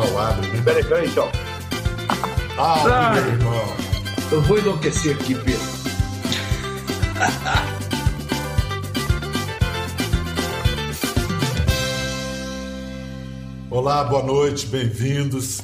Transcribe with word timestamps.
o 0.00 0.18
abre? 0.18 0.46
Peraí, 0.62 0.84
peraí, 0.84 1.08
então. 1.08 1.30
Ah, 2.58 3.12
meu 3.14 3.26
irmão. 3.26 3.76
Eu 4.30 4.40
vou 4.42 4.58
enlouquecer 4.58 5.14
aqui, 5.14 5.34
Pedro. 5.34 5.60
Olá, 13.70 14.04
boa 14.04 14.22
noite, 14.22 14.66
bem-vindos. 14.66 15.62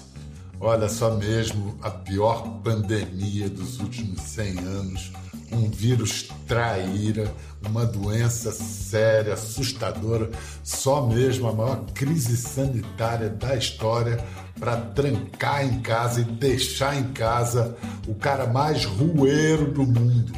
Olha 0.60 0.88
só 0.88 1.14
mesmo 1.14 1.79
a 1.82 1.90
pior 1.90 2.42
pandemia 2.64 3.48
dos 3.48 3.79
últimos 3.80 4.20
100 4.22 4.58
anos. 4.58 5.12
Um 5.51 5.71
vírus 5.71 6.29
traíra, 6.46 7.33
uma 7.67 7.85
doença 7.87 8.53
séria, 8.53 9.35
assustadora, 9.35 10.30
só 10.62 11.07
mesmo 11.07 11.48
a 11.48 11.53
maior 11.53 11.85
crise 11.95 12.37
sanitária 12.37 13.29
da 13.29 13.56
história 13.56 14.23
para 14.59 14.77
trancar 14.77 15.65
em 15.65 15.80
casa 15.80 16.20
e 16.20 16.25
deixar 16.25 16.97
em 16.97 17.12
casa 17.12 17.77
o 18.06 18.15
cara 18.15 18.47
mais 18.47 18.84
rueiro 18.84 19.73
do 19.73 19.84
mundo. 19.84 20.33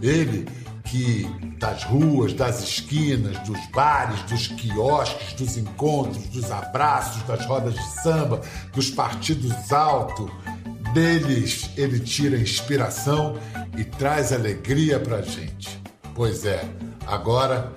Ele 0.00 0.46
que 0.86 1.26
das 1.58 1.84
ruas, 1.84 2.32
das 2.32 2.62
esquinas, 2.62 3.38
dos 3.40 3.58
bares, 3.70 4.22
dos 4.22 4.46
quiosques, 4.48 5.32
dos 5.32 5.56
encontros, 5.56 6.28
dos 6.28 6.50
abraços, 6.50 7.22
das 7.24 7.44
rodas 7.46 7.74
de 7.74 7.90
samba, 8.02 8.40
dos 8.72 8.90
partidos 8.90 9.72
altos, 9.72 10.30
deles 10.96 11.68
ele 11.76 12.00
tira 12.00 12.38
inspiração 12.38 13.38
e 13.76 13.84
traz 13.84 14.32
alegria 14.32 14.98
para 14.98 15.16
a 15.16 15.22
gente. 15.22 15.78
Pois 16.14 16.46
é, 16.46 16.66
agora, 17.06 17.70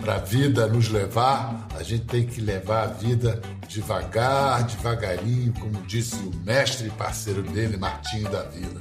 para 0.00 0.16
a 0.16 0.18
vida 0.18 0.66
nos 0.66 0.88
levar, 0.88 1.68
a 1.78 1.84
gente 1.84 2.06
tem 2.06 2.26
que 2.26 2.40
levar 2.40 2.82
a 2.82 2.86
vida 2.88 3.40
devagar, 3.68 4.64
devagarinho, 4.64 5.52
como 5.52 5.80
disse 5.86 6.16
o 6.16 6.34
mestre 6.44 6.88
e 6.88 6.90
parceiro 6.90 7.42
dele, 7.42 7.76
Martinho 7.76 8.28
da 8.28 8.42
Vila. 8.42 8.80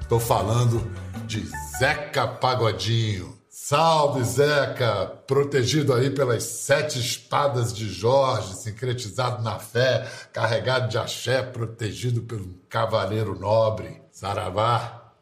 Estou 0.00 0.18
falando 0.18 0.90
de 1.26 1.46
Zeca 1.78 2.26
Pagodinho. 2.26 3.39
Salve, 3.70 4.24
Zeca! 4.24 5.06
Protegido 5.28 5.94
aí 5.94 6.10
pelas 6.10 6.42
sete 6.42 6.98
espadas 6.98 7.72
de 7.72 7.88
Jorge, 7.88 8.56
sincretizado 8.56 9.44
na 9.44 9.60
fé, 9.60 10.08
carregado 10.32 10.88
de 10.88 10.98
axé, 10.98 11.40
protegido 11.40 12.20
um 12.34 12.52
cavaleiro 12.68 13.38
nobre. 13.38 14.02
Saravá. 14.10 15.12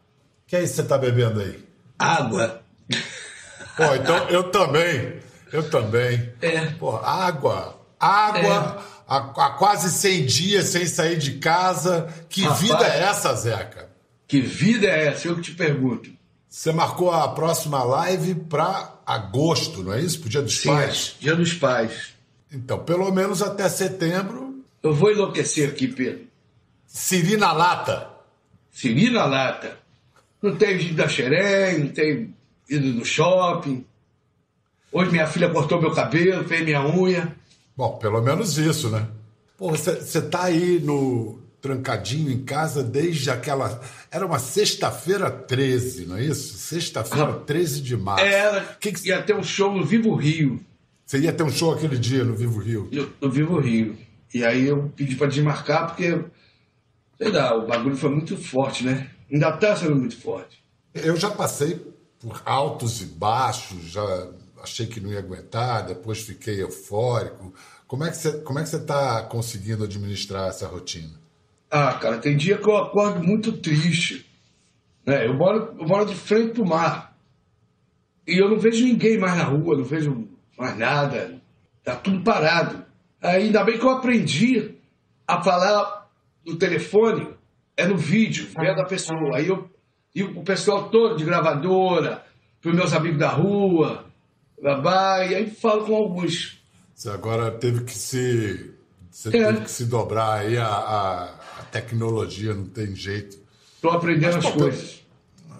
que 0.46 0.56
é 0.56 0.62
isso 0.62 0.70
que 0.70 0.76
você 0.76 0.80
está 0.80 0.96
bebendo 0.96 1.40
aí? 1.40 1.62
Água. 1.98 2.62
Pô, 3.76 3.94
então 3.94 4.16
eu 4.30 4.44
também. 4.44 5.20
Eu 5.52 5.68
também. 5.68 6.32
É. 6.40 6.70
Pô, 6.70 6.96
água. 6.96 7.78
Água. 8.00 8.82
Há, 9.06 9.16
há 9.16 9.50
quase 9.58 9.90
100 9.90 10.24
dias 10.24 10.64
sem 10.68 10.86
sair 10.86 11.18
de 11.18 11.32
casa. 11.32 12.08
Que 12.30 12.44
Rapaz. 12.44 12.60
vida 12.60 12.86
é 12.86 13.02
essa, 13.02 13.34
Zeca? 13.34 13.90
Que 14.26 14.40
vida 14.40 14.86
é 14.86 15.08
essa? 15.08 15.28
Eu 15.28 15.36
que 15.36 15.42
te 15.42 15.52
pergunto. 15.52 16.16
Você 16.48 16.72
marcou 16.72 17.10
a 17.10 17.28
próxima 17.28 17.82
live 17.84 18.34
para 18.34 18.94
agosto, 19.06 19.82
não 19.82 19.92
é 19.92 20.00
isso? 20.00 20.20
Pro 20.20 20.28
Dia 20.28 20.42
dos 20.42 20.60
Sim, 20.60 20.68
Pais? 20.68 21.16
Dia 21.20 21.36
dos 21.36 21.52
Pais. 21.54 22.14
Então, 22.50 22.78
pelo 22.78 23.10
menos 23.12 23.42
até 23.42 23.68
setembro, 23.68 24.48
Eu 24.82 24.94
vou 24.94 25.10
enlouquecer 25.10 25.68
aqui, 25.68 25.88
Pedro. 25.88 26.26
Siri 26.86 27.36
na 27.36 27.52
lata. 27.52 28.08
Siri 28.70 29.10
na 29.10 29.26
lata. 29.26 29.76
Não 30.40 30.56
tenho 30.56 30.80
ido 30.80 30.94
da 30.94 31.08
xerém, 31.08 31.80
não 31.80 31.88
tenho 31.88 32.32
ido 32.70 32.86
no 32.94 33.04
shopping. 33.04 33.84
Hoje 34.92 35.10
minha 35.10 35.26
filha 35.26 35.50
cortou 35.50 35.80
meu 35.80 35.92
cabelo, 35.92 36.46
fez 36.48 36.64
minha 36.64 36.86
unha. 36.86 37.36
Bom, 37.76 37.98
pelo 37.98 38.22
menos 38.22 38.56
isso, 38.56 38.88
né? 38.88 39.06
Pô, 39.56 39.70
você 39.70 40.22
tá 40.22 40.44
aí 40.44 40.80
no 40.80 41.40
trancadinho 41.60 42.30
em 42.30 42.44
casa 42.44 42.82
desde 42.84 43.30
aquela. 43.30 43.80
Era 44.10 44.24
uma 44.26 44.38
sexta-feira 44.38 45.30
13, 45.30 46.06
não 46.06 46.16
é 46.16 46.24
isso? 46.24 46.56
Sexta-feira 46.58 47.32
13 47.34 47.80
de 47.80 47.96
março. 47.96 48.24
Ela 48.24 48.60
Que 48.80 48.92
que- 48.92 49.08
ia 49.08 49.22
ter 49.22 49.34
um 49.34 49.42
show 49.42 49.74
no 49.74 49.84
Vivo 49.84 50.14
Rio. 50.14 50.60
Você 51.04 51.18
ia 51.18 51.32
ter 51.32 51.42
um 51.42 51.50
show 51.50 51.72
aquele 51.72 51.96
dia 51.98 52.22
no 52.22 52.34
Vivo 52.34 52.58
Rio. 52.60 52.88
No, 52.92 53.10
no 53.20 53.30
Vivo 53.30 53.58
Rio. 53.58 53.96
E 54.32 54.44
aí 54.44 54.66
eu 54.68 54.92
pedi 54.94 55.16
pra 55.16 55.26
desmarcar 55.26 55.86
porque, 55.88 56.22
sei 57.18 57.30
lá, 57.32 57.56
o 57.56 57.66
bagulho 57.66 57.96
foi 57.96 58.10
muito 58.10 58.36
forte, 58.36 58.84
né? 58.84 59.10
Ainda 59.32 59.50
tá 59.52 59.74
sendo 59.76 59.96
muito 59.96 60.16
forte. 60.20 60.62
Eu 60.94 61.16
já 61.16 61.30
passei 61.30 61.80
por 62.20 62.40
altos 62.44 63.00
e 63.00 63.06
baixos, 63.06 63.84
já 63.84 64.28
achei 64.62 64.86
que 64.86 65.00
não 65.00 65.10
ia 65.12 65.18
aguentar, 65.18 65.86
depois 65.86 66.20
fiquei 66.20 66.62
eufórico. 66.62 67.54
Como 67.86 68.04
é 68.04 68.10
que 68.10 68.16
você 68.18 68.32
como 68.40 68.58
é 68.58 68.62
que 68.62 68.68
você 68.68 68.76
está 68.76 69.22
conseguindo 69.22 69.84
administrar 69.84 70.48
essa 70.48 70.66
rotina? 70.66 71.18
Ah, 71.70 71.94
cara, 71.94 72.18
tem 72.18 72.36
dia 72.36 72.56
que 72.58 72.68
eu 72.68 72.76
acordo 72.76 73.22
muito 73.22 73.52
triste. 73.52 74.26
Né? 75.06 75.26
Eu, 75.26 75.34
moro, 75.34 75.74
eu 75.78 75.86
moro 75.86 76.06
de 76.06 76.14
frente 76.14 76.52
pro 76.54 76.66
mar. 76.66 77.16
E 78.26 78.36
eu 78.38 78.48
não 78.48 78.58
vejo 78.58 78.84
ninguém 78.84 79.18
mais 79.18 79.36
na 79.36 79.44
rua, 79.44 79.76
não 79.76 79.84
vejo 79.84 80.28
mais 80.58 80.76
nada. 80.78 81.40
Tá 81.84 81.96
tudo 81.96 82.22
parado. 82.22 82.84
Aí, 83.22 83.44
ainda 83.44 83.64
bem 83.64 83.78
que 83.78 83.84
eu 83.84 83.90
aprendi 83.90 84.74
a 85.26 85.42
falar 85.42 86.08
no 86.46 86.56
telefone, 86.56 87.28
é 87.76 87.86
no 87.86 87.96
vídeo, 87.96 88.48
vendo 88.58 88.80
a 88.80 88.86
pessoa. 88.86 89.36
Aí 89.36 89.48
eu 89.48 89.68
e 90.14 90.22
o 90.22 90.42
pessoal 90.42 90.88
todo 90.88 91.16
de 91.16 91.24
gravadora, 91.24 92.24
pros 92.60 92.74
meus 92.74 92.92
amigos 92.92 93.18
da 93.18 93.28
rua, 93.28 94.04
babá, 94.60 95.24
e 95.24 95.34
aí 95.34 95.50
falo 95.50 95.84
com 95.86 95.94
alguns. 95.94 96.58
Você 96.94 97.10
agora 97.10 97.50
teve 97.52 97.84
que 97.84 97.92
se 97.92 98.74
você 99.10 99.28
É. 99.28 99.46
teve 99.52 99.60
que 99.64 99.70
se 99.70 99.86
dobrar 99.86 100.40
aí 100.40 100.56
a, 100.56 100.66
a 100.66 101.37
tecnologia, 101.70 102.54
não 102.54 102.66
tem 102.66 102.94
jeito. 102.94 103.38
Tô 103.80 103.90
aprendendo 103.90 104.36
Mas, 104.36 104.46
as 104.46 104.52
pô, 104.52 104.58
coisas. 104.58 105.02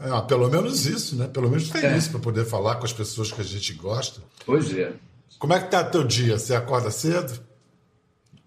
É, 0.01 0.21
pelo 0.23 0.49
menos 0.49 0.87
isso, 0.87 1.17
né? 1.17 1.27
Pelo 1.27 1.51
menos 1.51 1.69
tem 1.71 1.85
É. 1.85 1.97
isso 1.97 2.11
para 2.11 2.21
poder 2.21 2.45
falar 2.45 2.77
com 2.77 2.85
as 2.85 2.93
pessoas 2.93 3.33
que 3.33 3.41
a 3.41 3.45
gente 3.45 3.73
gosta. 3.75 4.21
Pois 4.47 4.77
é. 4.77 4.93
Como 5.39 5.53
é 5.53 5.61
que 5.61 5.71
tá 5.71 5.85
teu 5.85 6.05
dia? 6.05 6.39
Você 6.39 6.55
acorda 6.55 6.91
cedo? 6.91 7.41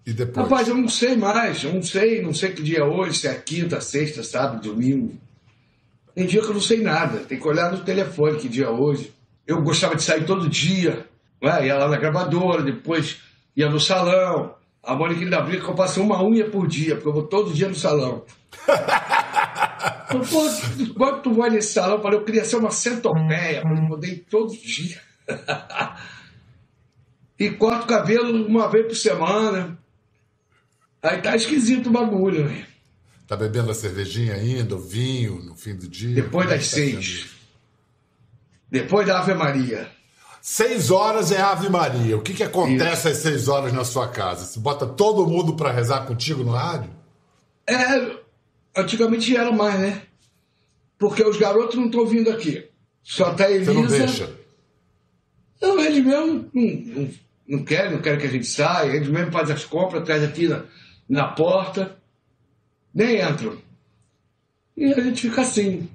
E 0.04 0.12
depois? 0.12 0.48
Rapaz, 0.48 0.68
eu 0.68 0.74
não 0.76 0.88
sei 0.88 1.16
mais, 1.16 1.62
eu 1.62 1.72
não 1.72 1.82
sei, 1.82 2.22
não 2.22 2.34
sei 2.34 2.52
que 2.52 2.62
dia 2.62 2.78
é 2.78 2.84
hoje, 2.84 3.18
se 3.18 3.28
é 3.28 3.34
quinta, 3.34 3.80
sexta, 3.80 4.22
sábado, 4.22 4.68
domingo. 4.68 5.14
Tem 6.14 6.26
dia 6.26 6.40
que 6.42 6.48
eu 6.48 6.54
não 6.54 6.60
sei 6.60 6.82
nada, 6.82 7.20
tem 7.20 7.38
que 7.38 7.46
olhar 7.46 7.70
no 7.72 7.80
telefone 7.84 8.38
que 8.38 8.48
dia 8.48 8.66
é 8.66 8.70
hoje. 8.70 9.12
Eu 9.46 9.62
gostava 9.62 9.94
de 9.94 10.02
sair 10.02 10.26
todo 10.26 10.48
dia, 10.48 11.06
né? 11.40 11.66
ia 11.66 11.76
lá 11.78 11.88
na 11.88 11.96
gravadora, 11.96 12.62
depois 12.62 13.18
ia 13.56 13.70
no 13.70 13.80
salão. 13.80 14.54
A 14.82 14.96
Mônica 14.96 15.20
ainda 15.20 15.40
brinca 15.40 15.64
que 15.64 15.70
eu 15.70 15.74
passo 15.74 16.02
uma 16.02 16.22
unha 16.22 16.50
por 16.50 16.66
dia, 16.66 16.96
porque 16.96 17.08
eu 17.08 17.12
vou 17.12 17.22
todo 17.22 17.54
dia 17.54 17.68
no 17.68 17.74
salão. 17.74 18.24
Pô, 20.10 20.94
quando 20.94 21.22
tu 21.22 21.34
vai 21.34 21.50
nesse 21.50 21.72
salão, 21.72 21.96
eu 21.96 22.02
falei, 22.02 22.18
eu 22.18 22.24
queria 22.24 22.44
ser 22.44 22.56
uma 22.56 22.70
centopeia, 22.70 23.62
para 23.62 23.76
eu 23.76 23.88
poder 23.88 24.08
ir 24.08 24.26
todo 24.28 24.52
dia. 24.56 25.00
e 27.38 27.50
corto 27.50 27.84
o 27.84 27.86
cabelo 27.86 28.46
uma 28.46 28.68
vez 28.68 28.86
por 28.86 28.96
semana. 28.96 29.78
Aí 31.02 31.22
tá 31.22 31.34
esquisito 31.36 31.88
o 31.88 31.92
bagulho, 31.92 32.48
né? 32.48 32.66
Tá 33.26 33.36
bebendo 33.36 33.70
a 33.70 33.74
cervejinha 33.74 34.34
ainda, 34.34 34.74
o 34.76 34.78
vinho 34.78 35.42
no 35.42 35.56
fim 35.56 35.74
do 35.74 35.88
dia? 35.88 36.14
Depois 36.14 36.46
é 36.50 36.56
das 36.56 36.68
tá 36.68 36.76
sendo 36.76 36.92
seis. 36.92 37.04
isso? 37.04 37.36
Depois 38.70 39.06
da 39.06 39.20
Ave 39.20 39.34
Maria. 39.34 39.90
Seis 40.44 40.90
horas 40.90 41.30
é 41.30 41.40
Ave 41.40 41.68
Maria. 41.68 42.16
O 42.16 42.20
que, 42.20 42.34
que 42.34 42.42
acontece 42.42 43.06
às 43.06 43.18
seis 43.18 43.46
horas 43.46 43.72
na 43.72 43.84
sua 43.84 44.08
casa? 44.08 44.44
Você 44.44 44.58
bota 44.58 44.84
todo 44.84 45.24
mundo 45.24 45.54
para 45.54 45.70
rezar 45.70 46.04
contigo 46.04 46.42
no 46.42 46.50
rádio? 46.50 46.90
É, 47.64 48.16
antigamente 48.76 49.36
era 49.36 49.52
mais, 49.52 49.78
né? 49.78 50.02
Porque 50.98 51.22
os 51.22 51.36
garotos 51.36 51.76
não 51.76 51.86
estão 51.86 52.04
vindo 52.04 52.28
aqui. 52.28 52.68
Só 53.04 53.32
tá 53.32 53.44
a 53.44 53.52
Elisa. 53.52 53.72
Você 53.72 53.80
não 53.80 53.86
deixa? 53.86 54.36
Não, 55.60 55.78
eles 55.78 56.04
mesmo 56.04 56.50
não, 56.52 56.72
não, 57.02 57.10
não 57.46 57.64
querem, 57.64 57.92
não 57.92 58.02
querem 58.02 58.18
que 58.18 58.26
a 58.26 58.30
gente 58.30 58.46
saia. 58.46 58.96
Eles 58.96 59.08
mesmo 59.08 59.30
fazem 59.30 59.54
as 59.54 59.64
compras, 59.64 60.02
trazem 60.02 60.26
aqui 60.26 60.48
na, 60.48 60.64
na 61.08 61.28
porta. 61.28 61.96
Nem 62.92 63.22
entram. 63.22 63.56
E 64.76 64.92
a 64.92 65.00
gente 65.00 65.22
fica 65.22 65.42
assim. 65.42 65.88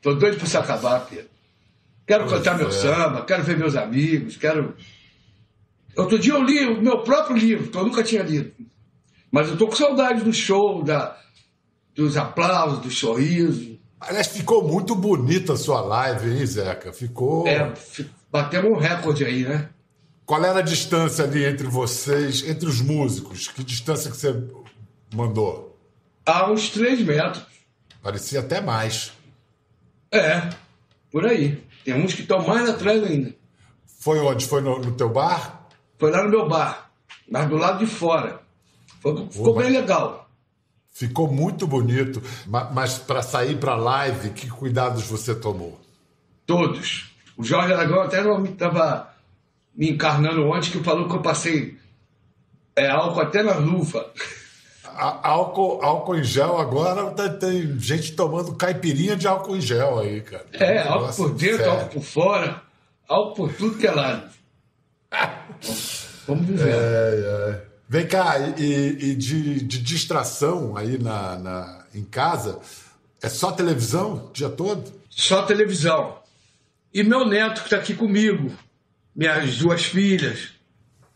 Tô 0.00 0.14
doido 0.14 0.38
pra 0.38 0.46
isso 0.46 0.56
acabar, 0.56 1.00
Pedro. 1.00 1.33
Quero 2.06 2.26
Pois 2.26 2.38
cantar 2.38 2.58
meu 2.58 2.68
é. 2.68 2.72
samba, 2.72 3.24
quero 3.24 3.42
ver 3.42 3.56
meus 3.56 3.76
amigos, 3.76 4.36
quero. 4.36 4.76
Outro 5.96 6.18
dia 6.18 6.32
eu 6.34 6.42
li 6.42 6.66
o 6.66 6.82
meu 6.82 7.02
próprio 7.02 7.36
livro, 7.36 7.68
que 7.70 7.76
eu 7.76 7.84
nunca 7.84 8.02
tinha 8.02 8.22
lido. 8.22 8.52
Mas 9.30 9.48
eu 9.48 9.56
tô 9.56 9.66
com 9.66 9.74
saudade 9.74 10.22
do 10.22 10.32
show, 10.32 10.82
da, 10.82 11.18
dos 11.94 12.16
aplausos, 12.16 12.80
do 12.80 12.90
sorriso. 12.90 13.78
Aliás, 14.00 14.28
ficou 14.28 14.66
muito 14.66 14.94
bonita 14.94 15.54
a 15.54 15.56
sua 15.56 15.80
live, 15.80 16.30
hein, 16.30 16.46
Zeca? 16.46 16.92
Ficou. 16.92 17.46
É, 17.48 17.72
batemos 18.30 18.70
um 18.70 18.76
recorde 18.76 19.24
aí, 19.24 19.44
né? 19.44 19.70
Qual 20.26 20.42
era 20.44 20.58
a 20.58 20.62
distância 20.62 21.24
ali 21.24 21.44
entre 21.44 21.66
vocês, 21.66 22.46
entre 22.46 22.66
os 22.66 22.80
músicos? 22.80 23.48
Que 23.48 23.64
distância 23.64 24.10
que 24.10 24.16
você 24.16 24.42
mandou? 25.14 25.78
Há 26.26 26.50
uns 26.50 26.70
três 26.70 27.00
metros. 27.00 27.44
Parecia 28.02 28.40
até 28.40 28.60
mais. 28.60 29.12
É, 30.12 30.50
por 31.10 31.26
aí. 31.26 31.62
Tem 31.84 31.94
uns 31.94 32.14
que 32.14 32.22
estão 32.22 32.46
mais 32.46 32.68
atrás 32.68 33.02
ainda. 33.02 33.34
Foi 34.00 34.18
onde? 34.18 34.46
Foi 34.46 34.60
no, 34.60 34.78
no 34.78 34.92
teu 34.92 35.08
bar? 35.08 35.68
Foi 35.98 36.10
lá 36.10 36.22
no 36.22 36.30
meu 36.30 36.48
bar, 36.48 36.90
mas 37.30 37.48
do 37.48 37.56
lado 37.56 37.78
de 37.78 37.86
fora. 37.86 38.40
Ficou, 38.96 39.28
ficou 39.30 39.54
bem 39.54 39.70
legal. 39.70 40.28
Ficou 40.90 41.30
muito 41.30 41.66
bonito. 41.66 42.22
Mas 42.46 42.98
para 42.98 43.20
sair 43.20 43.58
para 43.58 43.74
live, 43.74 44.30
que 44.30 44.48
cuidados 44.48 45.04
você 45.04 45.34
tomou? 45.34 45.80
Todos. 46.46 47.12
O 47.36 47.42
Jorge 47.42 47.72
Aragão 47.72 48.02
até 48.02 48.20
estava 48.20 49.12
me 49.74 49.90
encarnando 49.90 50.46
ontem 50.46 50.70
que 50.70 50.84
falou 50.84 51.08
que 51.08 51.16
eu 51.16 51.22
passei 51.22 51.76
é, 52.76 52.88
álcool 52.88 53.20
até 53.20 53.42
na 53.42 53.54
luva. 53.54 54.12
álcool, 54.96 55.82
álcool 55.82 56.16
em 56.16 56.24
gel 56.24 56.58
agora 56.58 57.10
tá, 57.10 57.28
tem 57.28 57.78
gente 57.78 58.12
tomando 58.12 58.54
caipirinha 58.54 59.16
de 59.16 59.26
álcool 59.26 59.56
em 59.56 59.60
gel 59.60 59.98
aí, 59.98 60.20
cara. 60.20 60.46
É, 60.52 60.82
álcool 60.82 61.14
por 61.14 61.34
dentro, 61.34 61.56
sério. 61.56 61.72
álcool 61.72 61.90
por 61.90 62.02
fora, 62.02 62.62
álcool 63.08 63.34
por 63.34 63.52
tudo 63.54 63.78
que 63.78 63.86
é 63.86 63.90
lado. 63.90 64.30
Vamos 66.26 66.46
viver. 66.46 66.68
É, 66.68 67.50
é. 67.50 67.74
Vem 67.88 68.06
cá, 68.06 68.38
e, 68.58 68.62
e 68.64 69.14
de, 69.14 69.62
de, 69.62 69.82
distração 69.82 70.76
aí 70.76 70.98
na, 70.98 71.38
na, 71.38 71.84
em 71.94 72.02
casa, 72.02 72.58
é 73.22 73.28
só 73.28 73.52
televisão 73.52 74.28
o 74.28 74.32
dia 74.32 74.48
todo? 74.48 74.90
Só 75.10 75.42
televisão. 75.42 76.18
E 76.92 77.02
meu 77.02 77.26
neto 77.26 77.60
que 77.60 77.66
está 77.66 77.76
aqui 77.76 77.94
comigo, 77.94 78.52
minhas 79.14 79.58
duas 79.58 79.84
filhas, 79.84 80.54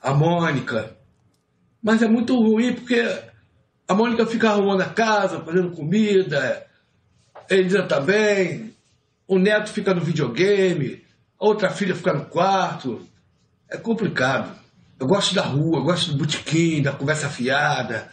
a 0.01 0.13
Mônica. 0.13 0.95
Mas 1.83 2.03
é 2.03 2.09
muito 2.09 2.37
ruim 2.37 2.75
porque 2.75 3.03
a 3.89 3.95
Mônica 3.95 4.27
fica 4.27 4.51
arrumando 4.51 4.83
a 4.83 4.91
casa, 4.91 5.41
fazendo 5.41 5.71
comida, 5.71 6.67
a 7.51 7.55
Elisa 7.55 7.83
também, 7.85 8.77
o 9.27 9.39
neto 9.39 9.71
fica 9.71 9.95
no 9.95 10.03
videogame, 10.03 11.03
a 11.41 11.47
outra 11.47 11.71
filha 11.71 11.95
fica 11.95 12.13
no 12.13 12.27
quarto. 12.27 13.07
É 13.71 13.79
complicado. 13.79 14.59
Eu 15.01 15.07
gosto 15.07 15.35
da 15.35 15.43
rua, 15.43 15.81
gosto 15.81 16.13
do 16.13 16.19
botequim, 16.19 16.83
da 16.83 16.93
conversa 16.93 17.31
fiada, 17.31 18.11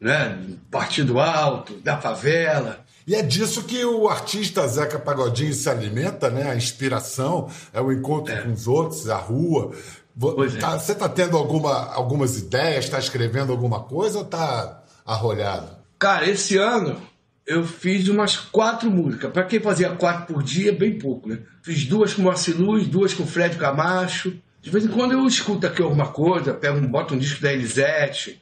né? 0.00 0.38
partido 0.70 1.18
alto, 1.18 1.74
da 1.80 1.98
favela. 1.98 2.84
E 3.06 3.14
é 3.14 3.22
disso 3.22 3.64
que 3.64 3.84
o 3.84 4.08
artista 4.08 4.66
Zeca 4.68 4.98
Pagodinho 4.98 5.52
se 5.52 5.68
alimenta, 5.68 6.30
né? 6.30 6.50
A 6.50 6.56
inspiração, 6.56 7.50
é 7.72 7.80
o 7.80 7.92
encontro 7.92 8.32
é. 8.32 8.42
com 8.42 8.52
os 8.52 8.66
outros, 8.66 9.08
a 9.08 9.16
rua. 9.16 9.72
É. 10.16 10.58
Tá, 10.58 10.78
você 10.78 10.92
está 10.92 11.08
tendo 11.08 11.36
alguma, 11.36 11.92
algumas 11.92 12.38
ideias, 12.38 12.84
está 12.84 12.98
escrevendo 12.98 13.50
alguma 13.50 13.80
coisa 13.80 14.18
ou 14.18 14.24
está 14.24 14.84
arrolhado? 15.04 15.76
Cara, 15.98 16.28
esse 16.28 16.56
ano 16.56 17.00
eu 17.46 17.64
fiz 17.64 18.08
umas 18.08 18.36
quatro 18.36 18.90
músicas. 18.90 19.32
Para 19.32 19.44
quem 19.44 19.60
fazia 19.60 19.90
quatro 19.90 20.32
por 20.32 20.42
dia, 20.42 20.72
bem 20.72 20.98
pouco, 20.98 21.28
né? 21.28 21.40
Fiz 21.62 21.84
duas 21.84 22.14
com 22.14 22.22
Moacir 22.22 22.56
Luz, 22.56 22.86
duas 22.86 23.12
com 23.12 23.26
Fred 23.26 23.56
Camacho. 23.56 24.38
De 24.62 24.70
vez 24.70 24.84
em 24.84 24.88
quando 24.88 25.12
eu 25.12 25.26
escuto 25.26 25.66
aqui 25.66 25.82
alguma 25.82 26.08
coisa, 26.08 26.54
pego 26.54 26.80
boto 26.88 27.14
um 27.14 27.18
disco 27.18 27.42
da 27.42 27.52
Elisete, 27.52 28.40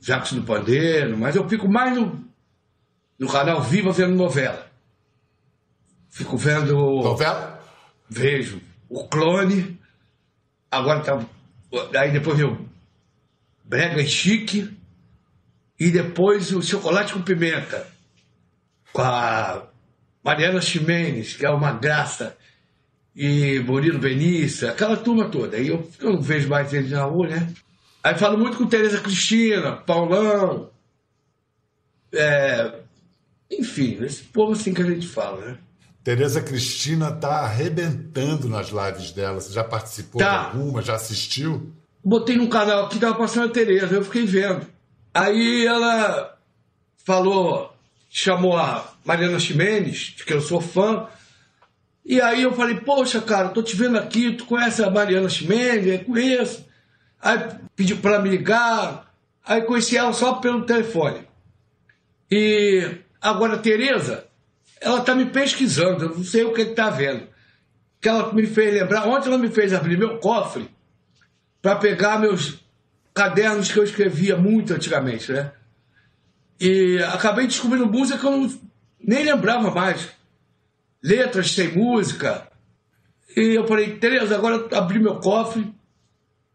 Jacques 0.00 0.32
do 0.32 0.42
Pandeiro, 0.42 1.16
mas 1.16 1.36
eu 1.36 1.48
fico 1.48 1.68
mais 1.68 1.96
no, 1.96 2.24
no 3.18 3.28
canal 3.28 3.62
Viva 3.62 3.92
vendo 3.92 4.14
novela. 4.16 4.66
Fico 6.10 6.36
vendo. 6.36 6.74
Novela? 6.74 7.60
Vejo. 8.08 8.60
O 8.88 9.08
Clone. 9.08 9.80
Agora 10.74 11.00
tá. 11.00 11.24
Aí 11.98 12.12
depois 12.12 12.36
veio 12.36 12.68
Brega 13.64 14.00
e 14.02 14.06
Chique. 14.06 14.76
E 15.78 15.90
depois 15.90 16.52
o 16.52 16.62
Chocolate 16.62 17.12
com 17.12 17.22
Pimenta. 17.22 17.86
Com 18.92 19.02
a 19.02 19.66
Mariana 20.24 20.60
Ximenes, 20.60 21.34
que 21.34 21.44
é 21.44 21.50
uma 21.50 21.72
graça. 21.72 22.36
E 23.14 23.60
Murilo 23.60 24.00
Benício, 24.00 24.68
aquela 24.68 24.96
turma 24.96 25.28
toda. 25.28 25.56
Aí 25.56 25.68
eu, 25.68 25.88
eu 26.00 26.14
não 26.14 26.20
vejo 26.20 26.48
mais 26.48 26.72
eles 26.72 26.90
na 26.90 27.04
rua, 27.04 27.28
né? 27.28 27.52
Aí 28.02 28.16
falo 28.18 28.36
muito 28.36 28.58
com 28.58 28.66
Tereza 28.66 29.00
Cristina, 29.00 29.76
Paulão. 29.76 30.70
É, 32.12 32.80
enfim, 33.50 34.02
esse 34.02 34.24
povo 34.24 34.52
assim 34.52 34.74
que 34.74 34.82
a 34.82 34.86
gente 34.86 35.06
fala, 35.06 35.46
né? 35.46 35.58
Tereza 36.04 36.42
Cristina 36.42 37.10
tá 37.10 37.40
arrebentando 37.40 38.46
nas 38.46 38.68
lives 38.68 39.10
dela. 39.10 39.40
Você 39.40 39.54
já 39.54 39.64
participou 39.64 40.20
tá. 40.20 40.28
de 40.28 40.46
alguma? 40.56 40.82
Já 40.82 40.96
assistiu? 40.96 41.72
Botei 42.04 42.36
no 42.36 42.50
canal 42.50 42.84
aqui, 42.84 42.98
tava 42.98 43.14
passando 43.14 43.46
a 43.46 43.52
Tereza, 43.52 43.94
eu 43.94 44.04
fiquei 44.04 44.26
vendo. 44.26 44.66
Aí 45.14 45.64
ela 45.64 46.36
falou, 47.02 47.74
chamou 48.10 48.54
a 48.58 48.92
Mariana 49.02 49.40
Ximenes, 49.40 50.10
que 50.26 50.34
eu 50.34 50.42
sou 50.42 50.60
fã. 50.60 51.06
E 52.04 52.20
aí 52.20 52.42
eu 52.42 52.52
falei, 52.52 52.76
poxa, 52.80 53.22
cara, 53.22 53.48
tô 53.48 53.62
te 53.62 53.74
vendo 53.74 53.96
aqui, 53.96 54.32
tu 54.32 54.44
conhece 54.44 54.84
a 54.84 54.90
Mariana 54.90 55.30
Ximenes? 55.30 55.86
Eu 55.86 56.04
conheço. 56.04 56.66
Aí 57.18 57.38
pediu 57.74 57.96
para 57.96 58.20
me 58.20 58.28
ligar, 58.28 59.10
aí 59.42 59.62
conheci 59.62 59.96
ela 59.96 60.12
só 60.12 60.34
pelo 60.34 60.66
telefone. 60.66 61.26
E 62.30 62.98
agora 63.22 63.54
a 63.54 63.58
Tereza, 63.58 64.26
ela 64.84 65.00
tá 65.00 65.14
me 65.14 65.26
pesquisando, 65.26 66.04
eu 66.04 66.16
não 66.16 66.24
sei 66.24 66.44
o 66.44 66.52
que 66.52 66.60
está 66.60 66.90
vendo. 66.90 67.26
Que 68.00 68.08
ela 68.08 68.32
me 68.32 68.46
fez 68.46 68.74
lembrar, 68.74 69.08
ontem 69.08 69.28
ela 69.28 69.38
me 69.38 69.48
fez 69.48 69.72
abrir 69.72 69.96
meu 69.96 70.18
cofre 70.18 70.68
para 71.62 71.76
pegar 71.76 72.18
meus 72.18 72.62
cadernos 73.14 73.72
que 73.72 73.78
eu 73.78 73.84
escrevia 73.84 74.36
muito 74.36 74.74
antigamente, 74.74 75.32
né? 75.32 75.52
E 76.60 76.98
acabei 77.04 77.46
descobrindo 77.46 77.86
música 77.86 78.18
que 78.18 78.26
eu 78.26 78.30
não, 78.30 78.60
nem 79.00 79.24
lembrava 79.24 79.70
mais. 79.70 80.08
Letras 81.02 81.52
sem 81.52 81.68
música. 81.68 82.46
E 83.34 83.54
eu 83.56 83.66
falei, 83.66 83.96
Tereza, 83.96 84.34
agora 84.34 84.68
abri 84.76 84.98
meu 84.98 85.16
cofre. 85.16 85.72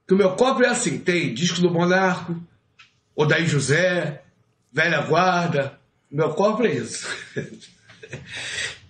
Que 0.08 0.14
o 0.14 0.18
meu 0.18 0.36
cofre 0.36 0.66
é 0.66 0.70
assim: 0.70 1.00
tem 1.00 1.34
disco 1.34 1.62
do 1.62 1.72
Monarco, 1.72 2.40
Odaí 3.16 3.48
José, 3.48 4.22
Velha 4.72 5.02
Guarda. 5.02 5.80
Meu 6.12 6.34
cofre 6.34 6.68
é 6.68 6.76
isso. 6.76 7.08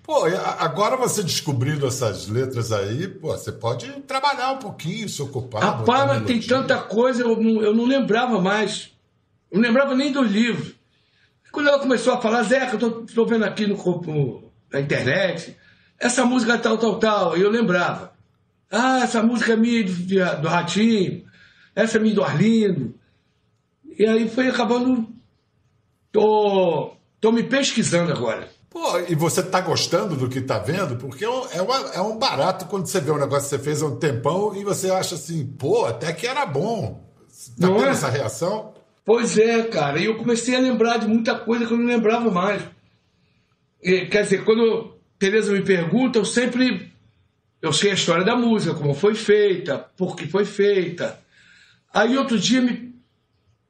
Pô, 0.04 0.24
agora 0.58 0.98
você 0.98 1.22
descobrindo 1.22 1.86
essas 1.86 2.28
letras 2.28 2.72
aí, 2.72 3.08
pô, 3.08 3.28
você 3.28 3.52
pode 3.52 3.88
trabalhar 4.02 4.54
um 4.54 4.58
pouquinho, 4.58 5.08
se 5.08 5.22
ocupar. 5.22 5.64
A 5.64 5.72
Pana 5.84 6.22
tem 6.22 6.40
tanta 6.40 6.80
coisa, 6.80 7.22
eu 7.22 7.40
não, 7.40 7.62
eu 7.62 7.76
não 7.76 7.86
lembrava 7.86 8.42
mais. 8.42 8.92
Eu 9.52 9.60
não 9.60 9.68
lembrava 9.68 9.94
nem 9.94 10.12
do 10.12 10.24
livro. 10.24 10.74
Quando 11.52 11.68
ela 11.68 11.80
começou 11.80 12.14
a 12.14 12.22
falar, 12.22 12.42
Zeca, 12.42 12.74
eu 12.74 12.80
tô, 12.80 12.92
tô 13.04 13.26
vendo 13.26 13.46
aqui 13.46 13.68
no, 13.68 13.76
no, 13.76 14.52
na 14.72 14.80
internet, 14.80 15.56
essa 16.00 16.26
música 16.26 16.58
tal, 16.58 16.78
tal, 16.78 16.98
tal, 16.98 17.38
e 17.38 17.42
eu 17.42 17.50
lembrava. 17.52 18.14
Ah, 18.72 19.02
essa 19.04 19.22
música 19.22 19.54
é 19.54 19.56
minha 19.56 19.84
do, 19.84 20.42
do 20.42 20.48
Ratinho, 20.48 21.24
essa 21.76 21.98
é 21.98 22.02
minha 22.02 22.16
do 22.16 22.24
Arlindo. 22.24 22.96
E 23.98 24.06
aí 24.08 24.30
foi 24.30 24.48
acabando. 24.48 25.08
Tô, 26.12 26.96
tô 27.20 27.32
me 27.32 27.44
pesquisando 27.44 28.12
agora. 28.12 28.50
Pô, 28.80 28.98
e 29.10 29.14
você 29.14 29.44
tá 29.44 29.60
gostando 29.60 30.16
do 30.16 30.30
que 30.30 30.40
tá 30.40 30.58
vendo? 30.58 30.96
Porque 30.96 31.26
é, 31.26 31.28
é, 31.28 31.62
uma, 31.62 31.76
é 31.96 32.00
um 32.00 32.18
barato 32.18 32.64
quando 32.68 32.88
você 32.88 33.02
vê 33.02 33.12
um 33.12 33.20
negócio 33.20 33.50
que 33.50 33.58
você 33.58 33.60
fez 33.60 33.82
há 33.82 33.88
um 33.88 33.98
tempão 33.98 34.56
e 34.56 34.64
você 34.64 34.90
acha 34.90 35.16
assim, 35.16 35.46
pô, 35.46 35.86
até 35.86 36.14
que 36.14 36.26
era 36.26 36.46
bom. 36.46 37.06
Tá 37.60 37.68
não 37.68 37.76
tendo 37.76 37.88
é? 37.88 37.90
essa 37.90 38.08
reação? 38.08 38.74
Pois 39.04 39.38
é, 39.38 39.64
cara. 39.64 40.00
E 40.00 40.06
eu 40.06 40.16
comecei 40.16 40.56
a 40.56 40.62
lembrar 40.62 40.96
de 40.96 41.10
muita 41.10 41.36
coisa 41.36 41.66
que 41.66 41.74
eu 41.74 41.78
não 41.78 41.88
lembrava 41.88 42.32
mais. 42.32 42.62
E, 43.84 44.06
quer 44.06 44.24
dizer, 44.24 44.46
quando 44.46 44.98
Tereza 45.20 45.52
me 45.52 45.62
pergunta, 45.62 46.18
eu 46.18 46.24
sempre. 46.24 46.90
Eu 47.62 47.74
sei 47.74 47.92
a 47.92 47.96
história 47.96 48.24
da 48.24 48.38
música, 48.38 48.74
como 48.76 48.94
foi 48.94 49.14
feita, 49.14 49.78
por 49.98 50.16
que 50.16 50.26
foi 50.26 50.46
feita. 50.46 51.20
Aí 51.94 52.18
outro 52.18 52.40
dia, 52.40 52.62
me, 52.62 52.96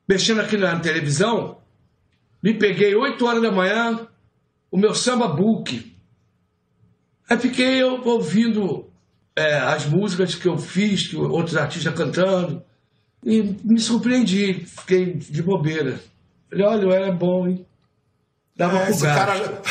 mexendo 0.08 0.42
aqui 0.42 0.56
na 0.56 0.80
televisão, 0.80 1.58
me 2.44 2.54
peguei 2.54 2.94
8 2.94 3.26
horas 3.26 3.42
da 3.42 3.52
manhã, 3.52 4.08
o 4.72 4.78
meu 4.78 4.94
samba 4.94 5.28
book. 5.28 5.96
Aí 7.30 7.38
fiquei 7.38 7.84
ouvindo 7.84 8.90
é, 9.36 9.58
as 9.58 9.86
músicas 9.86 10.36
que 10.36 10.48
eu 10.48 10.58
fiz, 10.58 11.08
que 11.08 11.16
outros 11.16 11.56
artistas 11.56 11.94
cantando, 11.94 12.62
e 13.24 13.56
me 13.64 13.80
surpreendi, 13.80 14.66
fiquei 14.66 15.14
de 15.14 15.44
bobeira. 15.44 16.00
Falei, 16.50 16.66
olha, 16.66 16.94
era 16.94 17.12
bom, 17.12 17.48
hein? 17.48 17.66
Dava 18.56 18.80
é, 18.80 18.86
pro 18.86 18.94
esse 18.94 19.04
cara... 19.04 19.62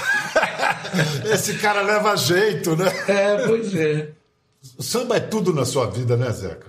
esse 1.32 1.54
cara 1.54 1.82
leva 1.82 2.16
jeito, 2.16 2.76
né? 2.76 2.86
É, 3.08 3.46
pois 3.46 3.74
é. 3.74 4.10
O 4.76 4.82
samba 4.82 5.16
é 5.16 5.20
tudo 5.20 5.52
na 5.52 5.64
sua 5.64 5.90
vida, 5.90 6.16
né, 6.16 6.30
Zeca? 6.30 6.66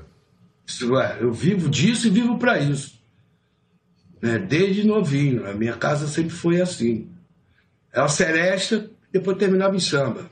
É, 1.01 1.23
eu 1.23 1.31
vivo 1.31 1.69
disso 1.69 2.07
e 2.07 2.09
vivo 2.09 2.37
para 2.37 2.59
isso. 2.59 2.99
Né? 4.21 4.37
Desde 4.37 4.85
novinho, 4.85 5.49
a 5.49 5.53
minha 5.53 5.73
casa 5.73 6.07
sempre 6.07 6.31
foi 6.31 6.61
assim. 6.61 7.09
É 7.93 7.99
uma 7.99 8.09
seresta, 8.09 8.89
depois 9.11 9.37
terminava 9.37 9.75
em 9.75 9.79
samba. 9.79 10.29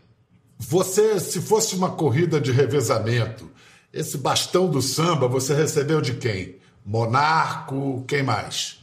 Você, 0.60 1.20
se 1.20 1.42
fosse 1.42 1.76
uma 1.76 1.92
corrida 1.92 2.40
de 2.42 2.52
revezamento, 2.52 3.50
esse 3.94 4.18
bastão 4.18 4.70
do 4.70 4.82
samba 4.82 5.28
você 5.28 5.54
recebeu 5.54 6.02
de 6.02 6.16
quem? 6.16 6.58
Monarco, 6.86 8.04
quem 8.08 8.24
mais? 8.24 8.80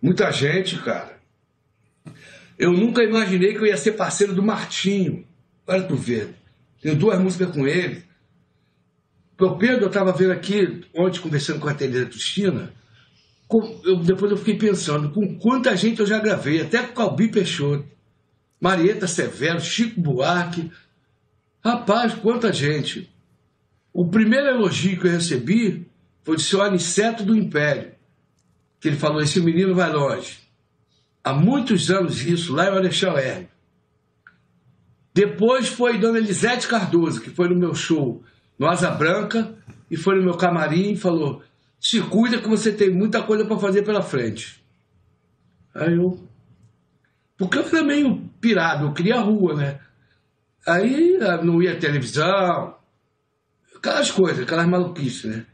Muita 0.00 0.30
gente, 0.30 0.78
cara. 0.78 1.18
Eu 2.58 2.72
nunca 2.72 3.02
imaginei 3.02 3.52
que 3.52 3.58
eu 3.58 3.66
ia 3.66 3.76
ser 3.76 3.92
parceiro 3.92 4.34
do 4.34 4.42
Martinho. 4.42 5.24
Olha 5.66 5.82
tu 5.82 5.96
ver. 5.96 6.34
Tenho 6.80 6.96
duas 6.96 7.18
músicas 7.20 7.50
com 7.50 7.66
ele. 7.66 8.04
O 9.40 9.56
Pedro, 9.56 9.84
eu 9.84 9.88
estava 9.88 10.12
vendo 10.12 10.32
aqui, 10.32 10.84
ontem, 10.94 11.20
conversando 11.20 11.60
com 11.60 11.68
a 11.68 11.74
Tereza 11.74 12.06
Cristina, 12.06 12.72
com- 13.46 13.80
eu- 13.84 13.96
depois 14.02 14.30
eu 14.32 14.36
fiquei 14.36 14.56
pensando 14.58 15.10
com 15.10 15.38
quanta 15.38 15.76
gente 15.76 16.00
eu 16.00 16.06
já 16.06 16.18
gravei, 16.18 16.60
até 16.60 16.82
com 16.82 16.94
Calbi 16.94 17.28
Peixoto, 17.28 17.86
Marieta 18.60 19.06
Severo, 19.06 19.60
Chico 19.60 20.00
Buarque. 20.00 20.70
Rapaz, 21.64 22.14
quanta 22.14 22.52
gente. 22.52 23.10
O 23.92 24.08
primeiro 24.08 24.46
elogio 24.46 24.98
que 25.00 25.06
eu 25.06 25.12
recebi 25.12 25.86
foi 26.22 26.36
de 26.36 26.42
seu 26.42 26.62
Aniceto 26.62 27.24
do 27.24 27.36
Império, 27.36 27.92
que 28.80 28.88
ele 28.88 28.96
falou: 28.96 29.20
esse 29.20 29.40
menino 29.40 29.74
vai 29.74 29.92
longe. 29.92 30.38
Há 31.22 31.32
muitos 31.32 31.90
anos 31.90 32.24
isso, 32.24 32.54
lá 32.54 32.66
em 32.66 32.76
Alexandre 32.76 33.22
Hermes. 33.22 33.48
Depois 35.12 35.68
foi 35.68 35.98
Dona 35.98 36.18
Elisete 36.18 36.68
Cardoso, 36.68 37.20
que 37.20 37.30
foi 37.30 37.48
no 37.48 37.56
meu 37.56 37.74
show 37.74 38.22
no 38.58 38.66
Asa 38.66 38.90
Branca 38.90 39.54
e 39.90 39.96
foi 39.96 40.16
no 40.16 40.22
meu 40.22 40.36
camarim 40.36 40.92
e 40.92 40.96
falou: 40.96 41.42
se 41.80 42.00
cuida 42.02 42.38
que 42.38 42.48
você 42.48 42.72
tem 42.72 42.90
muita 42.90 43.22
coisa 43.22 43.44
para 43.44 43.58
fazer 43.58 43.82
pela 43.82 44.02
frente. 44.02 44.62
Aí 45.74 45.94
eu. 45.94 46.27
Porque 47.38 47.56
eu 47.56 47.66
era 47.66 47.82
meio 47.84 48.28
pirado, 48.40 48.86
eu 48.86 48.92
queria 48.92 49.16
a 49.16 49.20
rua, 49.20 49.54
né? 49.54 49.78
Aí 50.66 51.16
ah, 51.22 51.42
não 51.42 51.62
ia 51.62 51.78
televisão, 51.78 52.74
aquelas 53.76 54.10
coisas, 54.10 54.42
aquelas 54.42 54.66
maluquices, 54.66 55.24
né? 55.24 55.46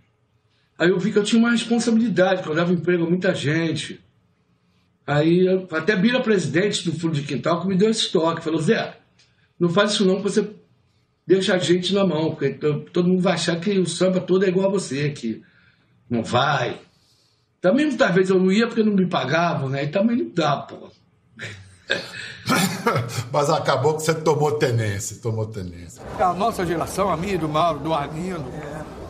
Aí 0.79 0.89
eu 0.89 0.99
vi 0.99 1.13
que 1.13 1.19
eu 1.19 1.23
tinha 1.23 1.39
uma 1.39 1.53
responsabilidade, 1.53 2.43
que 2.43 2.49
eu 2.49 2.55
dava 2.55 2.73
emprego 2.73 3.05
a 3.05 3.09
muita 3.09 3.35
gente. 3.35 4.01
Aí 5.07 5.47
até 5.71 5.95
Bira 5.95 6.21
Presidente 6.21 6.91
do 6.91 6.99
Fundo 6.99 7.15
de 7.15 7.23
Quintal 7.23 7.61
que 7.61 7.69
me 7.69 7.77
deu 7.77 7.91
esse 7.91 8.11
toque, 8.11 8.43
falou, 8.43 8.61
Zé, 8.61 8.97
não 9.61 9.69
faz 9.69 9.93
isso 9.93 10.07
não, 10.07 10.17
que 10.17 10.23
você 10.23 10.51
deixa 11.27 11.55
a 11.55 11.59
gente 11.59 11.95
na 11.95 12.07
mão, 12.07 12.31
porque 12.31 12.55
to- 12.55 12.81
todo 12.93 13.09
mundo 13.09 13.21
vai 13.21 13.35
achar 13.35 13.61
que 13.61 13.79
o 13.79 13.87
samba 13.87 14.21
todo 14.21 14.45
é 14.45 14.49
igual 14.49 14.69
a 14.69 14.73
você, 14.73 15.11
que 15.11 15.43
não 16.09 16.25
vai. 16.25 16.81
Também 17.61 17.87
muitas 17.87 18.15
vezes 18.15 18.31
eu 18.31 18.39
não 18.39 18.51
ia 18.51 18.67
porque 18.67 18.83
não 18.83 18.95
me 18.95 19.07
pagavam, 19.07 19.69
né? 19.69 19.85
E 19.85 19.89
também 19.89 20.17
não 20.17 20.31
dá, 20.31 20.57
pô. 20.57 20.91
Mas 23.33 23.51
acabou 23.51 23.97
que 23.97 24.03
você 24.03 24.15
tomou 24.15 24.53
tenência, 24.53 25.17
tomou 25.21 25.47
tenência. 25.47 26.03
A 26.19 26.33
nossa 26.33 26.65
geração, 26.65 27.11
a 27.11 27.17
minha 27.17 27.35
e 27.35 27.39
do 27.39 27.49
Mauro, 27.49 27.81
do 27.81 27.93
Arlindo, 27.93 28.45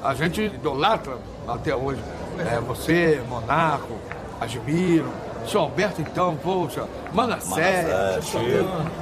a 0.02 0.14
gente 0.14 0.42
idolatra 0.42 1.18
até 1.46 1.74
hoje. 1.74 2.00
É, 2.38 2.60
você, 2.60 3.22
Monaco, 3.28 3.98
admiro. 4.40 5.12
Seu 5.46 5.60
Alberto, 5.60 6.00
então, 6.00 6.34
poxa, 6.36 6.88
Manassés, 7.12 7.86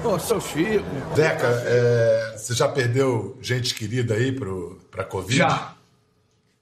pô, 0.03 0.19
seu 0.19 0.41
Chico. 0.41 0.85
Zeca, 1.15 1.47
é, 1.47 2.35
você 2.37 2.53
já 2.53 2.69
perdeu 2.69 3.39
gente 3.41 3.73
querida 3.75 4.15
aí 4.15 4.33
pro, 4.33 4.81
pra 4.91 5.05
Covid? 5.05 5.37
Já. 5.37 5.73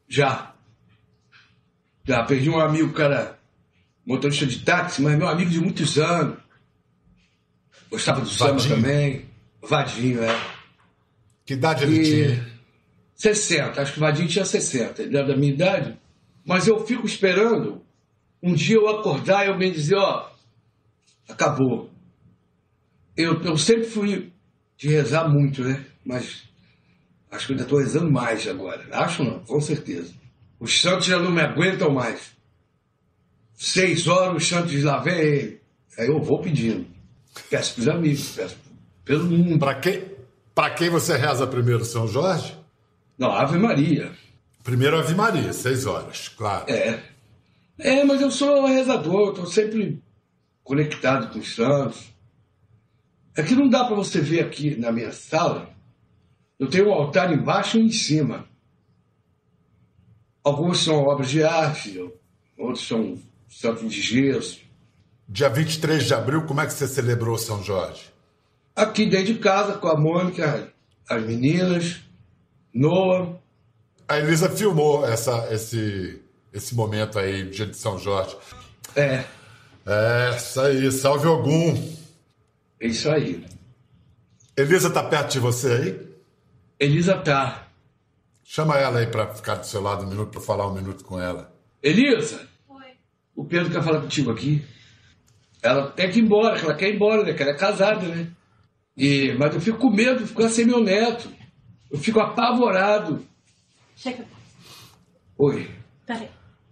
Já. 0.06 0.52
Já. 2.04 2.22
Perdi 2.24 2.50
um 2.50 2.60
amigo, 2.60 2.92
cara, 2.92 3.38
motorista 4.04 4.44
de 4.44 4.58
táxi, 4.58 5.00
mas 5.00 5.16
meu 5.16 5.28
amigo 5.28 5.50
de 5.50 5.60
muitos 5.60 5.96
anos. 5.96 6.36
Gostava 7.90 8.20
do 8.20 8.28
samba 8.28 8.62
também. 8.62 9.24
Vadinho, 9.62 10.22
é. 10.22 10.40
Que 11.44 11.54
idade 11.54 11.84
ele 11.84 12.00
E 12.00 12.04
tinha? 12.04 12.50
60, 13.14 13.82
acho 13.82 13.92
que 13.92 13.98
o 13.98 14.00
Vadinho 14.00 14.28
tinha 14.28 14.44
60, 14.44 15.02
ele 15.02 15.16
era 15.16 15.26
da 15.26 15.36
minha 15.36 15.52
idade. 15.52 15.98
Mas 16.44 16.66
eu 16.66 16.86
fico 16.86 17.04
esperando 17.04 17.82
um 18.42 18.54
dia 18.54 18.76
eu 18.76 18.88
acordar 18.88 19.44
e 19.44 19.50
alguém 19.50 19.70
dizer, 19.70 19.96
ó, 19.96 20.30
acabou. 21.28 21.90
Eu, 23.16 23.42
eu 23.42 23.58
sempre 23.58 23.84
fui 23.84 24.32
de 24.78 24.88
rezar 24.88 25.28
muito, 25.28 25.62
né? 25.62 25.84
Mas 26.04 26.44
acho 27.30 27.46
que 27.46 27.52
eu 27.52 27.54
ainda 27.54 27.64
estou 27.64 27.78
rezando 27.78 28.10
mais 28.10 28.46
agora. 28.48 28.86
Acho 28.92 29.22
não, 29.22 29.40
com 29.40 29.60
certeza. 29.60 30.14
Os 30.58 30.80
santos 30.80 31.06
já 31.06 31.18
não 31.18 31.30
me 31.30 31.42
aguentam 31.42 31.92
mais. 31.92 32.32
Seis 33.54 34.08
horas 34.08 34.36
os 34.36 34.48
santos 34.48 34.82
lá 34.82 34.98
vem 34.98 35.18
ele. 35.18 35.60
Aí 35.98 36.06
eu 36.06 36.22
vou 36.22 36.40
pedindo. 36.40 36.86
Peço 37.48 37.74
para 37.74 37.82
os 37.82 37.88
amigos, 37.88 38.28
peço 38.34 38.56
pelo 39.04 39.24
mundo. 39.24 39.58
Pra 39.58 39.74
quem, 39.74 40.04
pra 40.54 40.70
quem 40.70 40.90
você 40.90 41.16
reza 41.16 41.46
primeiro, 41.46 41.84
São 41.84 42.06
Jorge? 42.06 42.56
Não, 43.18 43.30
Ave 43.32 43.58
Maria. 43.58 44.12
Primeiro 44.62 44.98
Ave 44.98 45.14
Maria, 45.14 45.52
seis 45.52 45.86
horas, 45.86 46.28
claro. 46.28 46.70
É. 46.70 47.02
É, 47.78 48.04
mas 48.04 48.20
eu 48.20 48.30
sou 48.30 48.66
rezador, 48.66 49.30
estou 49.30 49.46
sempre 49.46 50.02
conectado 50.62 51.32
com 51.32 51.38
os 51.38 51.54
santos. 51.54 52.12
É 53.36 53.42
que 53.42 53.54
não 53.54 53.68
dá 53.68 53.84
para 53.84 53.96
você 53.96 54.20
ver 54.20 54.40
aqui 54.40 54.76
na 54.76 54.92
minha 54.92 55.12
sala. 55.12 55.70
Eu 56.58 56.68
tenho 56.68 56.88
um 56.88 56.92
altar 56.92 57.32
embaixo 57.32 57.78
e 57.78 57.82
um 57.82 57.86
em 57.86 57.92
cima. 57.92 58.46
Alguns 60.44 60.84
são 60.84 60.96
obras 60.96 61.30
de 61.30 61.42
arte, 61.42 61.98
outros 62.58 62.86
são 62.86 63.18
santos 63.48 63.92
de 63.92 64.00
gesso. 64.00 64.60
Dia 65.32 65.48
23 65.48 66.06
de 66.06 66.12
abril, 66.12 66.42
como 66.44 66.60
é 66.60 66.66
que 66.66 66.72
você 66.72 66.88
celebrou 66.88 67.38
São 67.38 67.62
Jorge? 67.62 68.10
Aqui 68.74 69.06
dentro 69.06 69.32
de 69.32 69.38
casa, 69.38 69.74
com 69.74 69.86
a 69.86 69.96
Mônica, 69.96 70.72
as 71.08 71.22
meninas, 71.22 72.00
Noah. 72.74 73.38
A 74.08 74.18
Elisa 74.18 74.50
filmou 74.50 75.06
essa, 75.06 75.46
esse, 75.54 76.20
esse 76.52 76.74
momento 76.74 77.16
aí, 77.16 77.48
dia 77.48 77.64
de 77.64 77.76
São 77.76 77.96
Jorge. 77.96 78.36
É, 78.96 79.24
É, 79.86 80.34
isso 80.36 80.60
aí, 80.60 80.90
salve 80.90 81.28
algum. 81.28 81.76
é 82.80 82.88
isso 82.88 83.08
aí. 83.08 83.46
Elisa 84.56 84.90
tá 84.90 85.04
perto 85.04 85.30
de 85.30 85.38
você 85.38 85.72
aí? 85.72 86.10
Elisa 86.80 87.16
tá. 87.16 87.68
Chama 88.42 88.76
ela 88.78 88.98
aí 88.98 89.06
pra 89.06 89.32
ficar 89.32 89.54
do 89.54 89.66
seu 89.66 89.80
lado 89.80 90.04
um 90.04 90.08
minuto, 90.08 90.30
pra 90.32 90.40
falar 90.40 90.66
um 90.66 90.74
minuto 90.74 91.04
com 91.04 91.20
ela. 91.20 91.54
Elisa! 91.80 92.48
O 93.36 93.44
Pedro 93.44 93.70
quer 93.70 93.84
falar 93.84 94.00
contigo 94.00 94.32
aqui. 94.32 94.64
Ela 95.62 95.88
tem 95.90 96.10
que 96.10 96.18
ir 96.18 96.22
embora, 96.22 96.58
que 96.58 96.64
ela 96.64 96.74
quer 96.74 96.88
ir 96.90 96.96
embora, 96.96 97.22
né? 97.22 97.32
Que 97.34 97.42
ela 97.42 97.52
é 97.52 97.56
casada, 97.56 98.06
né? 98.06 98.26
E, 98.96 99.34
mas 99.38 99.54
eu 99.54 99.60
fico 99.60 99.78
com 99.78 99.90
medo 99.90 100.20
de 100.22 100.28
ficar 100.28 100.48
sem 100.48 100.64
meu 100.64 100.82
neto. 100.82 101.30
Eu 101.90 101.98
fico 101.98 102.20
apavorado. 102.20 103.24
Chega. 103.96 104.24
Oi, 105.38 105.70
Peraí. 106.06 106.28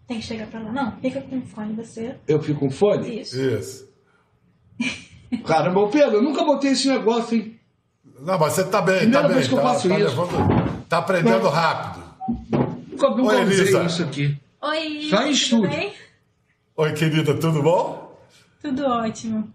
Tem 0.06 0.18
que 0.20 0.24
chegar 0.26 0.46
pra 0.46 0.60
lá. 0.60 0.72
Não, 0.72 0.92
fica 1.00 1.20
com 1.20 1.38
o 1.38 1.42
fone 1.46 1.74
você. 1.74 2.14
eu 2.26 2.40
fico 2.42 2.60
com 2.60 2.70
fone? 2.70 3.20
Isso. 3.20 3.38
Isso. 3.38 3.88
Caramba, 5.46 5.86
Pedro, 5.88 6.16
eu 6.16 6.22
nunca 6.22 6.44
botei 6.44 6.70
esse 6.70 6.88
negócio, 6.88 7.36
hein? 7.36 7.58
Não, 8.20 8.38
mas 8.38 8.54
você 8.54 8.64
tá 8.64 8.80
bem, 8.80 8.98
Primeira 9.00 9.22
tá 9.22 9.28
bem. 9.28 9.36
vez 9.36 9.48
que 9.48 9.54
eu 9.54 9.58
tá, 9.58 9.64
faço 9.64 9.88
tá 9.88 9.98
isso. 9.98 10.08
levando- 10.08 10.84
tá 10.88 10.98
aprendendo 10.98 11.42
Não. 11.44 11.50
rápido. 11.50 12.04
Nunca, 12.90 13.10
nunca 13.10 13.22
Oi, 13.36 13.44
usei 13.44 13.58
Elisa. 13.60 13.84
isso 13.84 14.02
aqui. 14.02 14.36
Oi. 14.62 15.06
Só 15.10 15.22
em 15.22 15.30
estúdio. 15.30 15.68
bem? 15.70 15.92
Oi, 16.76 16.92
querida, 16.94 17.34
tudo 17.34 17.62
bom? 17.62 18.07
Tudo 18.60 18.84
ótimo. 18.86 19.52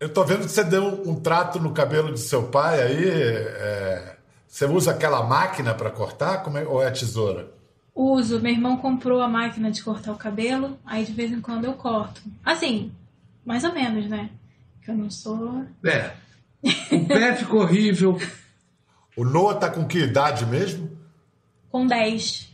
Eu 0.00 0.12
tô 0.12 0.22
vendo 0.24 0.42
que 0.44 0.48
você 0.50 0.62
deu 0.62 0.84
um, 1.08 1.18
trato 1.20 1.58
no 1.58 1.72
cabelo 1.72 2.12
de 2.12 2.20
seu 2.20 2.44
pai 2.48 2.80
aí. 2.82 3.08
é, 3.08 4.16
Você 4.46 4.64
usa 4.64 4.92
aquela 4.92 5.22
máquina 5.24 5.74
para 5.74 5.90
cortar 5.90 6.42
como 6.42 6.56
é- 6.58 6.66
ou 6.66 6.82
é 6.82 6.90
tesoura? 6.90 7.50
Uso. 7.94 8.40
Meu 8.40 8.52
irmão 8.52 8.76
comprou 8.76 9.20
a 9.20 9.28
máquina 9.28 9.70
de 9.70 9.82
cortar 9.82 10.12
o 10.12 10.16
cabelo, 10.16 10.78
aí 10.86 11.04
de 11.04 11.12
vez 11.12 11.32
em 11.32 11.40
quando 11.40 11.64
eu 11.64 11.74
corto. 11.74 12.20
Assim, 12.44 12.92
mais 13.44 13.64
ou 13.64 13.72
menos, 13.72 14.06
né? 14.08 14.30
Que 14.82 14.90
eu 14.90 14.94
não 14.96 15.10
sou. 15.10 15.64
É. 15.84 16.12
O 16.92 17.06
pé 17.06 17.34
ficou 17.36 17.60
horrível. 17.62 18.18
O 19.16 19.24
Noah 19.24 19.58
tá 19.58 19.68
com 19.68 19.84
que 19.86 19.98
idade 19.98 20.46
mesmo? 20.46 20.96
Com 21.70 21.86
10. 21.86 22.48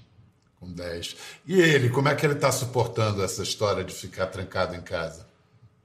Com 0.59 0.73
10. 0.73 1.15
E 1.47 1.61
ele, 1.61 1.91
como 1.91 2.09
é 2.09 2.15
que 2.15 2.25
ele 2.25 2.35
tá 2.37 2.51
suportando 2.51 3.23
essa 3.23 3.43
história 3.43 3.85
de 3.85 3.95
ficar 3.95 4.27
trancado 4.27 4.75
em 4.75 4.81
casa? 4.81 5.27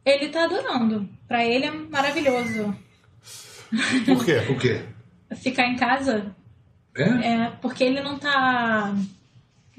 Ele 0.05 0.29
tá 0.29 0.45
adorando. 0.45 1.07
Pra 1.27 1.45
ele 1.45 1.65
é 1.65 1.71
maravilhoso. 1.71 2.75
Por 4.05 4.25
quê? 4.25 4.37
O 4.49 4.57
quê? 4.57 4.81
Ficar 5.35 5.67
em 5.67 5.75
casa 5.75 6.35
É? 6.95 7.03
É, 7.03 7.49
porque 7.61 7.83
ele 7.83 8.01
não 8.01 8.17
tá. 8.17 8.95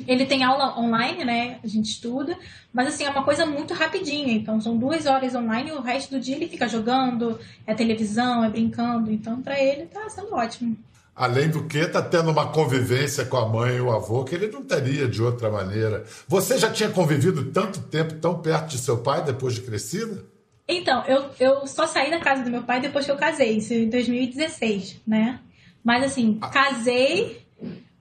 Ele 0.07 0.25
tem 0.25 0.43
aula 0.43 0.79
online, 0.79 1.25
né? 1.25 1.59
A 1.63 1.67
gente 1.67 1.91
estuda, 1.91 2.39
mas 2.73 2.89
assim, 2.89 3.05
é 3.05 3.11
uma 3.11 3.25
coisa 3.25 3.45
muito 3.45 3.75
rapidinha. 3.75 4.33
Então, 4.33 4.59
são 4.61 4.79
duas 4.79 5.05
horas 5.05 5.35
online 5.35 5.69
e 5.69 5.73
o 5.73 5.83
resto 5.83 6.13
do 6.13 6.21
dia 6.21 6.37
ele 6.37 6.49
fica 6.49 6.67
jogando, 6.67 7.39
é 7.67 7.75
televisão, 7.75 8.43
é 8.43 8.49
brincando. 8.49 9.11
Então, 9.11 9.43
pra 9.43 9.61
ele 9.61 9.87
tá 9.87 10.09
sendo 10.09 10.33
ótimo. 10.35 10.77
Além 11.21 11.51
do 11.51 11.65
que, 11.65 11.87
tá 11.87 12.01
tendo 12.01 12.31
uma 12.31 12.51
convivência 12.51 13.27
com 13.27 13.37
a 13.37 13.47
mãe 13.47 13.77
e 13.77 13.81
o 13.83 13.93
avô 13.93 14.25
que 14.25 14.35
ele 14.35 14.47
não 14.47 14.65
teria 14.65 15.07
de 15.07 15.23
outra 15.23 15.51
maneira. 15.51 16.05
Você 16.27 16.57
já 16.57 16.71
tinha 16.73 16.89
convivido 16.89 17.53
tanto 17.53 17.79
tempo 17.83 18.15
tão 18.15 18.41
perto 18.41 18.71
de 18.71 18.79
seu 18.79 18.97
pai 18.97 19.23
depois 19.23 19.53
de 19.53 19.61
crescida? 19.61 20.25
Então, 20.67 21.05
eu, 21.05 21.27
eu 21.39 21.67
só 21.67 21.87
saí 21.87 22.11
da 22.11 22.21
casa 22.21 22.43
do 22.43 22.51
meu 22.51 22.63
pai 22.63 22.81
depois 22.81 23.05
que 23.05 23.13
eu 23.13 23.19
casei, 23.19 23.59
isso 23.59 23.75
em 23.75 23.91
2016, 23.91 25.03
né? 25.07 25.41
Mas 25.85 26.05
assim, 26.05 26.41
casei, 26.51 27.43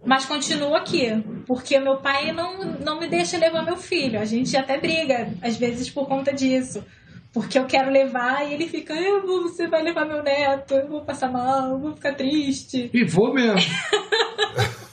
mas 0.05 0.23
continuo 0.23 0.73
aqui. 0.73 1.09
Porque 1.45 1.77
meu 1.77 1.97
pai 1.97 2.31
não, 2.31 2.63
não 2.79 3.01
me 3.01 3.09
deixa 3.09 3.37
levar 3.37 3.65
meu 3.65 3.75
filho. 3.75 4.17
A 4.17 4.23
gente 4.23 4.55
até 4.55 4.79
briga, 4.79 5.33
às 5.41 5.57
vezes, 5.57 5.89
por 5.89 6.07
conta 6.07 6.31
disso. 6.31 6.85
Porque 7.31 7.59
eu 7.59 7.65
quero 7.65 7.91
levar 7.91 8.47
e 8.47 8.53
ele 8.53 8.67
fica, 8.67 8.93
"Ah, 8.93 9.21
você 9.23 9.67
vai 9.67 9.83
levar 9.83 10.05
meu 10.05 10.23
neto, 10.23 10.73
eu 10.73 10.87
vou 10.87 11.01
passar 11.01 11.31
mal, 11.31 11.69
eu 11.71 11.79
vou 11.79 11.93
ficar 11.95 12.15
triste. 12.15 12.89
E 12.93 13.03
vou 13.03 13.33
mesmo. 13.33 13.59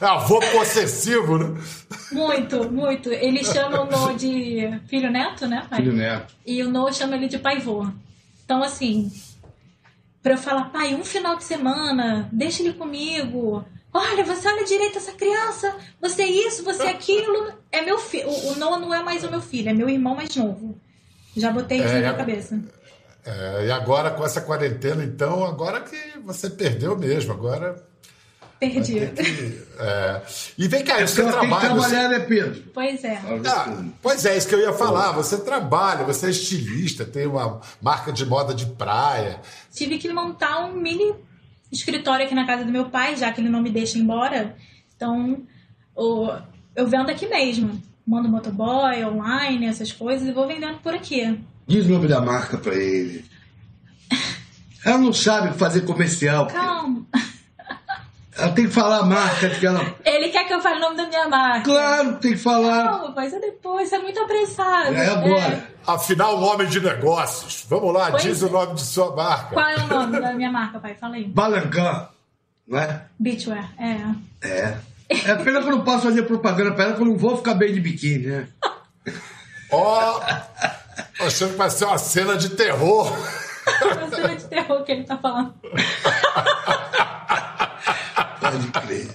É 0.00 0.04
avô 0.06 0.38
possessivo, 0.52 1.38
né? 1.38 1.60
Muito, 2.12 2.70
muito. 2.70 3.10
Eles 3.10 3.46
chamam 3.48 3.84
o 3.84 3.90
No 3.90 4.14
de 4.14 4.78
filho 4.86 5.10
neto, 5.10 5.46
né, 5.46 5.66
pai? 5.68 5.80
Filho 5.80 5.92
neto. 5.94 6.34
E 6.46 6.62
o 6.62 6.70
No 6.70 6.92
chama 6.92 7.16
ele 7.16 7.26
de 7.26 7.38
pai 7.38 7.58
vô. 7.58 7.86
Então, 8.44 8.62
assim, 8.62 9.10
pra 10.22 10.34
eu 10.34 10.38
falar, 10.38 10.70
pai, 10.70 10.94
um 10.94 11.04
final 11.04 11.36
de 11.36 11.44
semana, 11.44 12.28
deixa 12.32 12.62
ele 12.62 12.74
comigo. 12.74 13.64
Olha, 13.92 14.24
você 14.24 14.46
olha 14.48 14.64
direito 14.64 14.98
essa 14.98 15.12
criança, 15.12 15.74
você 16.00 16.22
é 16.22 16.28
isso, 16.28 16.62
você 16.64 16.84
é 16.84 16.90
aquilo. 16.90 17.52
É 17.72 17.82
meu 17.82 17.98
filho. 17.98 18.28
O, 18.28 18.52
o 18.52 18.56
Noah 18.56 18.78
não 18.78 18.94
é 18.94 19.02
mais 19.02 19.24
o 19.24 19.30
meu 19.30 19.40
filho, 19.40 19.70
é 19.70 19.72
meu 19.72 19.88
irmão 19.88 20.14
mais 20.14 20.34
novo. 20.36 20.78
Já 21.38 21.50
botei 21.50 21.78
isso 21.78 21.88
É, 21.88 21.92
na 21.94 21.98
minha 22.00 22.14
cabeça. 22.14 22.60
É, 23.24 23.66
e 23.66 23.70
agora 23.70 24.10
com 24.10 24.24
essa 24.24 24.40
quarentena, 24.40 25.04
então, 25.04 25.44
agora 25.44 25.80
que 25.80 26.18
você 26.24 26.48
perdeu 26.50 26.96
mesmo, 26.96 27.32
agora 27.32 27.76
Perdi. 28.58 28.94
que. 29.14 29.62
é. 29.78 30.22
E 30.56 30.66
vem 30.66 30.82
cá, 30.84 31.00
É 31.00 31.06
você 31.06 31.20
ela 31.20 31.32
tem 31.32 31.40
que 31.40 31.46
trabalha. 31.48 31.74
você- 31.74 31.88
trabalhar, 31.90 32.08
né, 32.08 32.24
Pedro? 32.26 32.62
Pois 32.74 33.04
é. 33.04 33.20
Ah, 33.46 33.84
pois 34.02 34.24
é, 34.24 34.36
isso 34.36 34.48
que 34.48 34.54
eu 34.54 34.60
ia 34.60 34.72
falar. 34.72 35.12
Você 35.12 35.38
trabalha, 35.38 36.04
você 36.04 36.26
é 36.26 36.30
estilista, 36.30 37.04
tem 37.04 37.26
uma 37.26 37.60
marca 37.80 38.12
de 38.12 38.24
moda 38.26 38.52
de 38.54 38.66
praia. 38.66 39.40
tive 39.72 39.98
que 39.98 40.12
montar 40.12 40.64
um 40.66 40.72
mini 40.74 41.14
escritório 41.70 42.24
aqui 42.24 42.34
na 42.34 42.46
casa 42.46 42.64
do 42.64 42.72
meu 42.72 42.86
pai, 42.86 43.14
já 43.16 43.30
que 43.30 43.40
ele 43.40 43.48
não 43.50 43.60
me 43.62 43.70
deixa 43.70 43.98
embora. 43.98 44.56
Então, 44.96 45.42
o- 45.94 46.30
eu 46.74 46.86
vendo 46.86 47.10
aqui 47.10 47.28
mesmo. 47.28 47.80
Mando 48.08 48.26
motoboy, 48.26 49.04
online, 49.04 49.66
essas 49.66 49.92
coisas, 49.92 50.26
e 50.26 50.32
vou 50.32 50.46
vendendo 50.46 50.78
por 50.78 50.94
aqui. 50.94 51.38
Diz 51.66 51.84
o 51.84 51.90
nome 51.90 52.08
da 52.08 52.22
marca 52.22 52.56
pra 52.56 52.74
ele. 52.74 53.22
Ela 54.82 54.96
não 54.96 55.12
sabe 55.12 55.52
fazer 55.58 55.82
comercial. 55.82 56.46
Calma. 56.46 57.04
Ela 58.34 58.52
tem 58.52 58.64
que 58.66 58.70
falar 58.72 59.00
a 59.00 59.04
marca 59.04 59.50
que 59.50 59.66
ela. 59.66 59.94
Ele 60.06 60.30
quer 60.30 60.46
que 60.46 60.54
eu 60.54 60.60
fale 60.62 60.78
o 60.78 60.80
nome 60.80 60.96
da 60.96 61.06
minha 61.06 61.28
marca. 61.28 61.64
Claro, 61.64 62.16
tem 62.16 62.32
que 62.32 62.38
falar. 62.38 62.88
Calma, 62.88 63.12
mas 63.14 63.34
é 63.34 63.40
depois, 63.40 63.92
é 63.92 63.98
muito 63.98 64.18
apressado. 64.20 64.94
É 64.94 65.06
agora. 65.10 65.68
Afinal, 65.86 66.38
um 66.38 66.44
homem 66.44 66.66
de 66.66 66.80
negócios. 66.80 67.66
Vamos 67.68 67.92
lá, 67.92 68.10
Pois 68.12 68.22
diz 68.22 68.40
é. 68.42 68.46
o 68.46 68.50
nome 68.50 68.74
de 68.74 68.82
sua 68.82 69.14
marca. 69.14 69.52
Qual 69.54 69.66
é 69.68 69.76
o 69.76 69.86
nome 69.86 70.18
da 70.18 70.32
minha 70.32 70.50
marca, 70.50 70.78
pai? 70.78 70.94
Fala 70.94 71.16
aí. 71.16 71.24
Balancã, 71.24 72.08
não 72.66 72.78
é? 72.78 73.02
Beachwear, 73.18 73.70
é. 73.78 74.46
É. 74.48 74.78
É 75.08 75.34
pena 75.36 75.60
que 75.60 75.68
eu 75.68 75.72
não 75.72 75.84
posso 75.84 76.02
fazer 76.04 76.22
propaganda 76.24 76.72
pra 76.72 76.84
ela, 76.84 76.94
que 76.94 77.00
eu 77.00 77.06
não 77.06 77.16
vou 77.16 77.36
ficar 77.36 77.54
bem 77.54 77.72
de 77.72 77.80
biquíni, 77.80 78.26
né? 78.26 78.48
Ó, 79.70 80.20
achando 81.20 81.52
que 81.52 81.56
vai 81.56 81.70
ser 81.70 81.86
uma 81.86 81.98
cena 81.98 82.36
de 82.36 82.50
terror. 82.50 83.10
É 83.66 84.04
a 84.04 84.10
cena 84.10 84.36
de 84.36 84.44
terror 84.44 84.84
que 84.84 84.92
ele 84.92 85.04
tá 85.04 85.16
falando. 85.18 85.54
Pode 88.40 88.66
crer. 88.86 89.08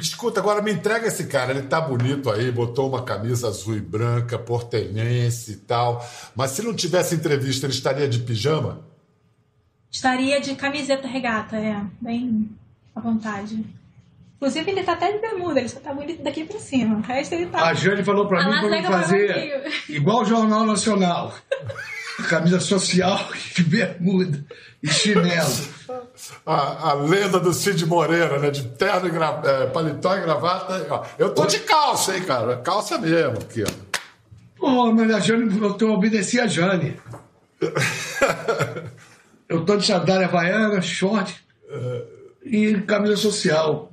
Escuta, 0.00 0.40
agora 0.40 0.62
me 0.62 0.72
entrega 0.72 1.06
esse 1.06 1.26
cara. 1.26 1.52
Ele 1.52 1.62
tá 1.62 1.80
bonito 1.80 2.30
aí, 2.30 2.50
botou 2.50 2.88
uma 2.88 3.02
camisa 3.02 3.48
azul 3.48 3.76
e 3.76 3.80
branca, 3.80 4.38
portenense 4.38 5.52
e 5.52 5.56
tal. 5.56 6.06
Mas 6.34 6.52
se 6.52 6.62
não 6.62 6.74
tivesse 6.74 7.14
entrevista, 7.14 7.66
ele 7.66 7.72
estaria 7.72 8.08
de 8.08 8.18
pijama? 8.20 8.86
Estaria 9.90 10.40
de 10.40 10.54
camiseta 10.54 11.06
regata, 11.06 11.56
é. 11.56 11.80
Bem 12.00 12.48
à 12.94 13.00
vontade. 13.00 13.64
Inclusive, 14.38 14.70
ele 14.70 14.84
tá 14.84 14.92
até 14.92 15.12
de 15.12 15.18
bermuda, 15.18 15.58
ele 15.58 15.68
só 15.68 15.80
tá 15.80 15.92
bonito 15.92 16.22
daqui 16.22 16.44
pra 16.44 16.60
cima. 16.60 16.98
O 16.98 17.00
resto 17.00 17.34
ele 17.34 17.46
tá. 17.46 17.66
A 17.66 17.74
Jane 17.74 18.04
falou 18.04 18.28
pra 18.28 18.40
A 18.40 18.44
mim 18.48 18.68
pra 18.68 18.78
eu 18.78 18.84
fazer 18.84 19.72
igual 19.88 20.22
o 20.22 20.24
Jornal 20.24 20.64
Nacional. 20.64 21.34
Camisa 22.28 22.60
social 22.60 23.18
de 23.54 23.64
bermuda 23.64 24.44
e 24.80 24.88
chinelo. 24.88 25.68
A, 26.46 26.90
a 26.90 26.92
lenda 26.94 27.40
do 27.40 27.52
Cid 27.52 27.84
Moreira, 27.84 28.38
né? 28.38 28.50
De 28.50 28.62
terno 28.70 29.08
e 29.08 29.10
gra... 29.10 29.40
é, 29.44 29.66
paletó 29.66 30.16
e 30.16 30.20
gravata. 30.20 30.86
Ó, 30.88 31.04
eu 31.18 31.34
tô 31.34 31.44
de 31.46 31.58
calça, 31.60 32.16
hein, 32.16 32.22
cara? 32.22 32.58
Calça 32.58 32.96
mesmo 32.98 33.38
aqui, 33.38 33.64
ó. 33.64 33.88
Pô, 34.56 34.92
mas 34.92 35.10
a 35.12 35.20
Jane, 35.20 35.60
eu 35.80 35.92
obedeci 35.92 36.40
a 36.40 36.46
Jane. 36.46 36.96
Eu 39.48 39.64
tô 39.64 39.76
de 39.76 39.86
sandália 39.86 40.26
havaiana, 40.26 40.82
short 40.82 41.34
e 42.44 42.74
camisa 42.82 43.16
social. 43.16 43.90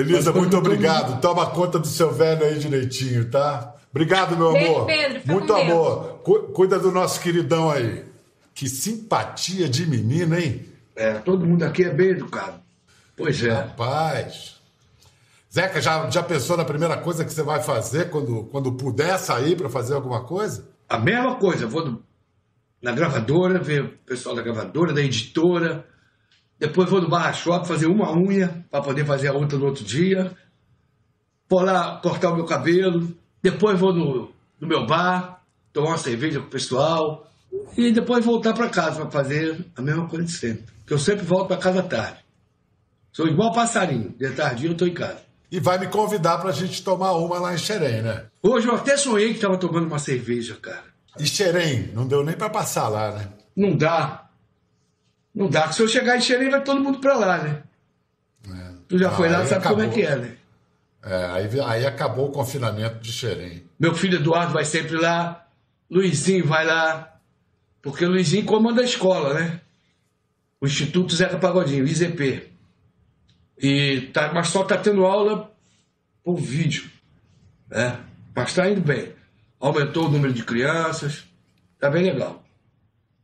Elisa, 0.00 0.32
muito 0.32 0.56
obrigado. 0.56 1.20
Toma 1.20 1.46
conta 1.50 1.78
do 1.78 1.86
seu 1.86 2.12
velho 2.12 2.44
aí 2.44 2.58
direitinho, 2.58 3.30
tá? 3.30 3.74
Obrigado, 3.90 4.36
meu 4.36 4.52
Beijo, 4.52 4.70
amor. 4.70 4.86
Pedro. 4.86 5.22
Muito 5.24 5.46
Deus. 5.54 5.60
amor. 5.60 6.04
Cu- 6.22 6.42
Cuida 6.52 6.78
do 6.78 6.92
nosso 6.92 7.20
queridão 7.20 7.70
aí. 7.70 8.04
Que 8.54 8.68
simpatia 8.68 9.68
de 9.68 9.86
menina, 9.86 10.38
hein? 10.40 10.66
É, 10.94 11.14
todo 11.14 11.46
mundo 11.46 11.62
aqui 11.64 11.84
é 11.84 11.90
bem 11.90 12.08
educado. 12.10 12.60
Pois 13.16 13.42
é. 13.42 13.50
Rapaz. 13.52 14.56
Zeca, 15.52 15.80
já, 15.80 16.08
já 16.10 16.22
pensou 16.22 16.56
na 16.56 16.64
primeira 16.64 16.96
coisa 16.96 17.24
que 17.24 17.32
você 17.32 17.42
vai 17.42 17.62
fazer 17.62 18.10
quando, 18.10 18.44
quando 18.52 18.72
puder 18.72 19.18
sair 19.18 19.56
para 19.56 19.68
fazer 19.68 19.94
alguma 19.94 20.22
coisa? 20.24 20.68
A 20.88 20.98
mesma 20.98 21.36
coisa, 21.36 21.66
vou 21.66 21.84
no- 21.84 22.02
na 22.82 22.92
gravadora, 22.92 23.58
ver 23.58 23.82
o 23.84 23.88
pessoal 24.06 24.34
da 24.36 24.42
gravadora, 24.42 24.92
da 24.92 25.00
editora. 25.02 25.86
Depois 26.58 26.90
vou 26.90 27.00
no 27.00 27.08
Barra 27.08 27.32
Shop 27.32 27.66
fazer 27.66 27.86
uma 27.86 28.12
unha 28.12 28.64
para 28.70 28.82
poder 28.82 29.04
fazer 29.04 29.28
a 29.28 29.32
outra 29.32 29.58
no 29.58 29.66
outro 29.66 29.84
dia. 29.84 30.32
Vou 31.48 31.62
lá 31.62 31.98
cortar 32.02 32.30
o 32.30 32.36
meu 32.36 32.44
cabelo. 32.44 33.16
Depois 33.42 33.78
vou 33.78 33.94
no, 33.94 34.32
no 34.60 34.66
meu 34.66 34.84
bar, 34.84 35.42
tomar 35.72 35.90
uma 35.90 35.98
cerveja 35.98 36.40
com 36.40 36.46
o 36.46 36.50
pessoal. 36.50 37.30
E 37.76 37.92
depois 37.92 38.24
voltar 38.24 38.52
para 38.54 38.68
casa 38.68 39.00
para 39.02 39.10
fazer 39.10 39.64
a 39.76 39.80
mesma 39.80 40.08
coisa 40.08 40.24
de 40.24 40.32
sempre. 40.32 40.66
Porque 40.80 40.94
eu 40.94 40.98
sempre 40.98 41.24
volto 41.24 41.48
para 41.48 41.56
casa 41.56 41.82
tarde. 41.82 42.18
Sou 43.12 43.26
igual 43.26 43.52
passarinho. 43.52 44.14
De 44.18 44.30
tardinho 44.30 44.70
eu 44.70 44.72
estou 44.72 44.88
em 44.88 44.94
casa. 44.94 45.22
E 45.50 45.58
vai 45.58 45.78
me 45.78 45.86
convidar 45.86 46.38
pra 46.38 46.52
gente 46.52 46.82
tomar 46.82 47.12
uma 47.12 47.38
lá 47.38 47.54
em 47.54 47.58
Xerém, 47.58 48.02
né? 48.02 48.26
Hoje 48.42 48.68
eu 48.68 48.74
até 48.74 48.96
sonhei 48.96 49.28
que 49.28 49.36
estava 49.36 49.56
tomando 49.56 49.86
uma 49.86 49.98
cerveja, 49.98 50.56
cara. 50.60 50.84
E 51.18 51.26
Xerém, 51.26 51.90
não 51.94 52.06
deu 52.06 52.22
nem 52.22 52.36
pra 52.36 52.50
passar 52.50 52.88
lá, 52.88 53.12
né? 53.12 53.28
Não 53.56 53.76
dá. 53.76 54.27
Não 55.34 55.48
dá. 55.48 55.70
Se 55.72 55.82
eu 55.82 55.88
chegar 55.88 56.16
em 56.16 56.20
Xerém, 56.20 56.50
vai 56.50 56.62
todo 56.62 56.80
mundo 56.82 56.98
pra 56.98 57.16
lá, 57.16 57.38
né? 57.42 57.62
Tu 58.88 58.98
já 58.98 59.08
Não, 59.10 59.16
foi 59.16 59.28
lá, 59.28 59.44
sabe 59.44 59.66
como 59.66 59.82
é 59.82 59.84
acabou. 59.86 59.94
que 59.94 60.02
é, 60.06 60.16
né? 60.16 60.36
É, 61.02 61.24
aí, 61.26 61.60
aí 61.60 61.86
acabou 61.86 62.28
o 62.28 62.32
confinamento 62.32 62.98
de 63.00 63.12
Xerém. 63.12 63.62
Meu 63.78 63.94
filho 63.94 64.16
Eduardo 64.18 64.52
vai 64.52 64.64
sempre 64.64 64.96
lá. 64.96 65.46
Luizinho 65.90 66.46
vai 66.46 66.64
lá. 66.64 67.14
Porque 67.82 68.04
o 68.04 68.08
Luizinho 68.10 68.44
comanda 68.44 68.80
a 68.80 68.84
escola, 68.84 69.34
né? 69.34 69.60
O 70.60 70.66
Instituto 70.66 71.14
Zeca 71.14 71.38
Pagodinho, 71.38 71.86
IZP. 71.86 72.50
E 73.58 74.10
tá, 74.12 74.32
mas 74.32 74.48
só 74.48 74.64
tá 74.64 74.76
tendo 74.76 75.04
aula 75.04 75.52
por 76.24 76.36
vídeo. 76.36 76.90
Né? 77.70 77.98
Mas 78.34 78.54
tá 78.54 78.68
indo 78.68 78.80
bem. 78.80 79.12
Aumentou 79.60 80.06
o 80.06 80.10
número 80.10 80.32
de 80.32 80.44
crianças. 80.44 81.24
Tá 81.78 81.90
bem 81.90 82.04
legal. 82.04 82.42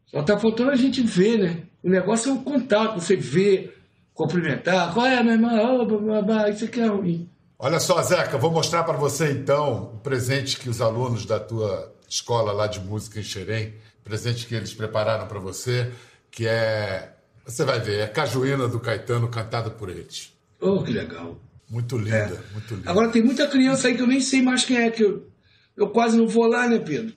Só 0.07 0.23
tá 0.23 0.39
faltando 0.39 0.71
a 0.71 0.77
gente 0.77 1.03
ver, 1.03 1.39
né? 1.39 1.63
O 1.85 1.91
negócio 1.91 2.31
é 2.31 2.33
o 2.33 2.39
contato, 2.39 2.99
você 2.99 3.15
ver, 3.15 3.79
cumprimentar. 4.15 4.95
Qual 4.95 5.05
é, 5.05 5.23
minha 5.23 5.35
irmã? 5.35 5.53
Ô, 5.61 5.85
babá, 5.85 6.49
isso 6.49 6.65
aqui 6.65 6.81
é 6.81 6.87
ruim. 6.87 7.29
Olha 7.59 7.79
só, 7.79 8.03
Zeca, 8.03 8.39
vou 8.39 8.51
mostrar 8.51 8.85
para 8.85 8.97
você 8.97 9.31
então 9.33 9.93
o 9.95 9.99
presente 9.99 10.59
que 10.59 10.71
os 10.71 10.81
alunos 10.81 11.27
da 11.27 11.39
tua 11.39 11.95
escola 12.09 12.53
lá 12.53 12.67
de 12.67 12.81
música 12.81 13.21
em 13.21 13.23
Xerém, 13.23 13.75
presente 14.03 14.47
que 14.47 14.55
eles 14.55 14.73
prepararam 14.73 15.27
para 15.27 15.39
você, 15.39 15.93
que 16.31 16.47
é, 16.47 17.13
você 17.45 17.67
vai 17.67 17.81
ver, 17.81 18.01
é 18.01 18.07
Cajuína 18.07 18.67
do 18.67 18.81
Caetano 18.81 19.29
cantada 19.29 19.71
por 19.71 19.91
eles. 19.91 20.33
Oh, 20.59 20.83
que 20.83 20.91
legal. 20.91 21.39
Muito 21.69 21.99
linda, 21.99 22.43
muito 22.53 22.77
linda. 22.77 22.91
Agora 22.91 23.11
tem 23.11 23.23
muita 23.23 23.47
criança 23.47 23.89
aí 23.89 23.95
que 23.95 24.03
eu 24.03 24.07
nem 24.07 24.21
sei 24.21 24.41
mais 24.41 24.65
quem 24.65 24.79
é, 24.79 24.91
que 24.91 25.05
eu, 25.05 25.29
eu 25.77 25.91
quase 25.91 26.17
não 26.17 26.27
vou 26.27 26.47
lá, 26.47 26.67
né, 26.67 26.79
Pedro? 26.79 27.13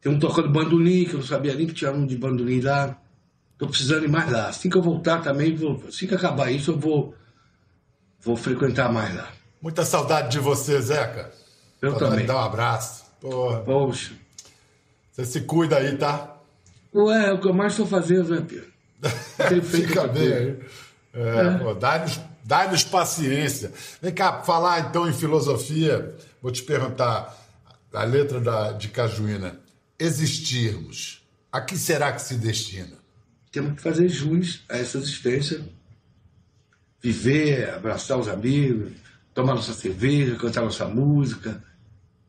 Tem 0.00 0.12
um 0.12 0.20
tocando 0.20 0.50
bandolim, 0.50 1.04
que 1.04 1.14
eu 1.14 1.18
não 1.18 1.26
sabia 1.26 1.54
nem 1.54 1.66
que 1.66 1.74
tinha 1.74 1.90
um 1.90 2.06
de 2.06 2.16
bandolim 2.16 2.60
lá. 2.60 3.00
Tô 3.58 3.66
precisando 3.68 4.04
ir 4.04 4.08
mais 4.08 4.30
lá. 4.30 4.48
Assim 4.48 4.68
que 4.68 4.76
eu 4.76 4.82
voltar 4.82 5.22
também, 5.22 5.54
vou, 5.54 5.82
assim 5.88 6.06
que 6.06 6.14
acabar 6.14 6.50
isso, 6.50 6.72
eu 6.72 6.78
vou, 6.78 7.14
vou 8.20 8.36
frequentar 8.36 8.92
mais 8.92 9.14
lá. 9.14 9.30
Muita 9.62 9.84
saudade 9.84 10.30
de 10.32 10.38
você, 10.38 10.80
Zeca. 10.80 11.32
Eu 11.80 11.90
Saudade 11.92 12.10
também. 12.12 12.26
dar 12.26 12.36
um 12.36 12.40
abraço. 12.40 13.04
Porra, 13.20 13.60
Poxa. 13.60 14.12
você 15.12 15.24
se 15.24 15.40
cuida 15.42 15.76
aí, 15.76 15.96
tá? 15.96 16.36
Ué, 16.94 17.28
é 17.28 17.32
o 17.32 17.40
que 17.40 17.48
eu 17.48 17.54
mais 17.54 17.72
estou 17.72 17.86
fazendo, 17.86 18.30
né, 18.30 18.46
Pedro? 18.46 19.62
Fica 19.64 20.06
bem 20.08 20.32
aí. 20.32 20.58
É, 21.12 21.58
pô, 21.58 21.74
Dá-nos 21.74 22.20
dá-nos 22.44 22.84
paciência. 22.84 23.72
Vem 24.02 24.12
cá, 24.12 24.42
falar 24.42 24.80
então 24.80 25.08
em 25.08 25.12
filosofia, 25.12 26.14
vou 26.42 26.52
te 26.52 26.62
perguntar 26.62 27.34
a 27.92 28.04
letra 28.04 28.40
da, 28.40 28.72
de 28.72 28.88
Cajuína. 28.88 29.58
Existirmos, 29.98 31.22
a 31.50 31.60
que 31.60 31.76
será 31.78 32.12
que 32.12 32.20
se 32.20 32.34
destina? 32.36 32.96
Temos 33.54 33.74
que 33.76 33.82
fazer 33.82 34.08
jus 34.08 34.64
a 34.68 34.76
essa 34.78 34.98
existência. 34.98 35.60
Viver, 37.00 37.70
abraçar 37.70 38.18
os 38.18 38.26
amigos, 38.26 38.90
tomar 39.32 39.54
nossa 39.54 39.72
cerveja, 39.72 40.34
cantar 40.34 40.62
nossa 40.62 40.86
música, 40.86 41.62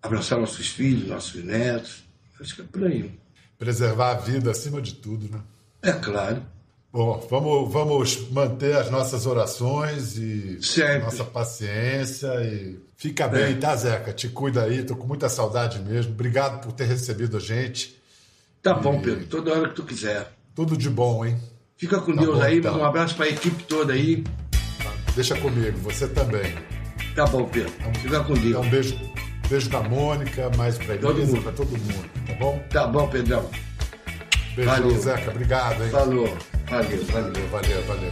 abraçar 0.04 0.40
nossos 0.40 0.68
filhos, 0.68 1.08
nossos 1.08 1.44
netos. 1.44 2.04
Acho 2.40 2.56
que 2.56 2.62
é 2.62 2.66
por 2.66 2.84
aí. 2.84 3.12
Preservar 3.58 4.12
a 4.12 4.20
vida 4.20 4.52
acima 4.52 4.80
de 4.80 4.94
tudo, 4.94 5.28
né? 5.36 5.42
É 5.82 5.94
claro. 5.94 6.44
Bom, 6.94 7.28
vamos, 7.28 7.74
vamos 7.74 8.30
manter 8.30 8.76
as 8.76 8.92
nossas 8.92 9.26
orações 9.26 10.20
e 10.20 10.62
Sempre. 10.62 11.00
nossa 11.06 11.24
paciência 11.26 12.28
e 12.46 12.80
fica 12.98 13.28
bem, 13.28 13.54
É. 13.54 13.56
tá, 13.56 13.76
Zeca? 13.76 14.14
Te 14.14 14.30
cuida 14.30 14.62
aí, 14.64 14.84
tô 14.84 14.96
com 14.96 15.08
muita 15.08 15.28
saudade 15.28 15.80
mesmo. 15.80 16.12
Obrigado 16.12 16.62
por 16.62 16.72
ter 16.72 16.86
recebido 16.86 17.38
a 17.38 17.40
gente. 17.40 18.00
Tá 18.62 18.76
bom, 18.76 19.02
Pedro. 19.02 19.26
Toda 19.26 19.54
hora 19.54 19.70
que 19.70 19.76
tu 19.76 19.84
quiser. 19.84 20.35
Tudo 20.56 20.78
de 20.78 20.90
bom, 20.90 21.26
hein? 21.26 21.38
Fica 21.78 22.00
com 22.00 22.16
Tá 22.16 22.22
Deus 22.22 22.38
bom, 22.38 22.44
aí. 22.44 22.58
então. 22.60 22.80
Um 22.80 22.86
abraço 22.86 23.16
pra 23.16 23.28
equipe 23.28 23.64
toda 23.64 23.94
aí. 23.94 24.24
Deixa 25.16 25.36
comigo, 25.40 25.78
você 25.80 26.08
também. 26.08 26.54
Tá 27.16 27.26
bom, 27.26 27.46
Pedro. 27.48 27.72
Fica 28.00 28.24
com 28.24 28.34
Então, 28.34 28.62
Deus. 28.62 28.66
um 28.66 28.70
beijo, 28.70 29.00
beijo 29.50 29.70
da 29.70 29.82
Mônica, 29.82 30.50
mais 30.58 30.78
pra 30.78 30.98
Todo 30.98 31.18
Elisa, 31.20 31.34
mundo. 31.34 31.44
pra 31.44 31.52
todo 31.52 31.70
mundo, 31.70 32.10
tá 32.28 32.34
bom? 32.36 32.60
Tá 32.70 32.88
bom, 32.88 33.08
Pedrão. 33.10 33.50
Beijão, 34.56 34.74
Valeu. 34.76 34.98
Zeca. 35.00 35.32
Obrigado, 35.32 35.84
hein? 35.84 35.90
Falou. 35.90 36.38
Valeu, 36.70 37.06
valeu. 37.06 37.34
Valeu, 37.50 37.84
valeu, 37.84 38.12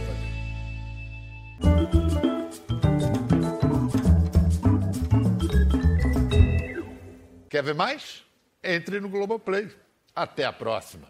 Quer 7.48 7.62
ver 7.62 7.74
mais? 7.74 8.22
Entre 8.62 9.00
no 9.00 9.08
Globoplay. 9.08 9.68
Até 10.14 10.44
a 10.44 10.52
próxima. 10.52 11.08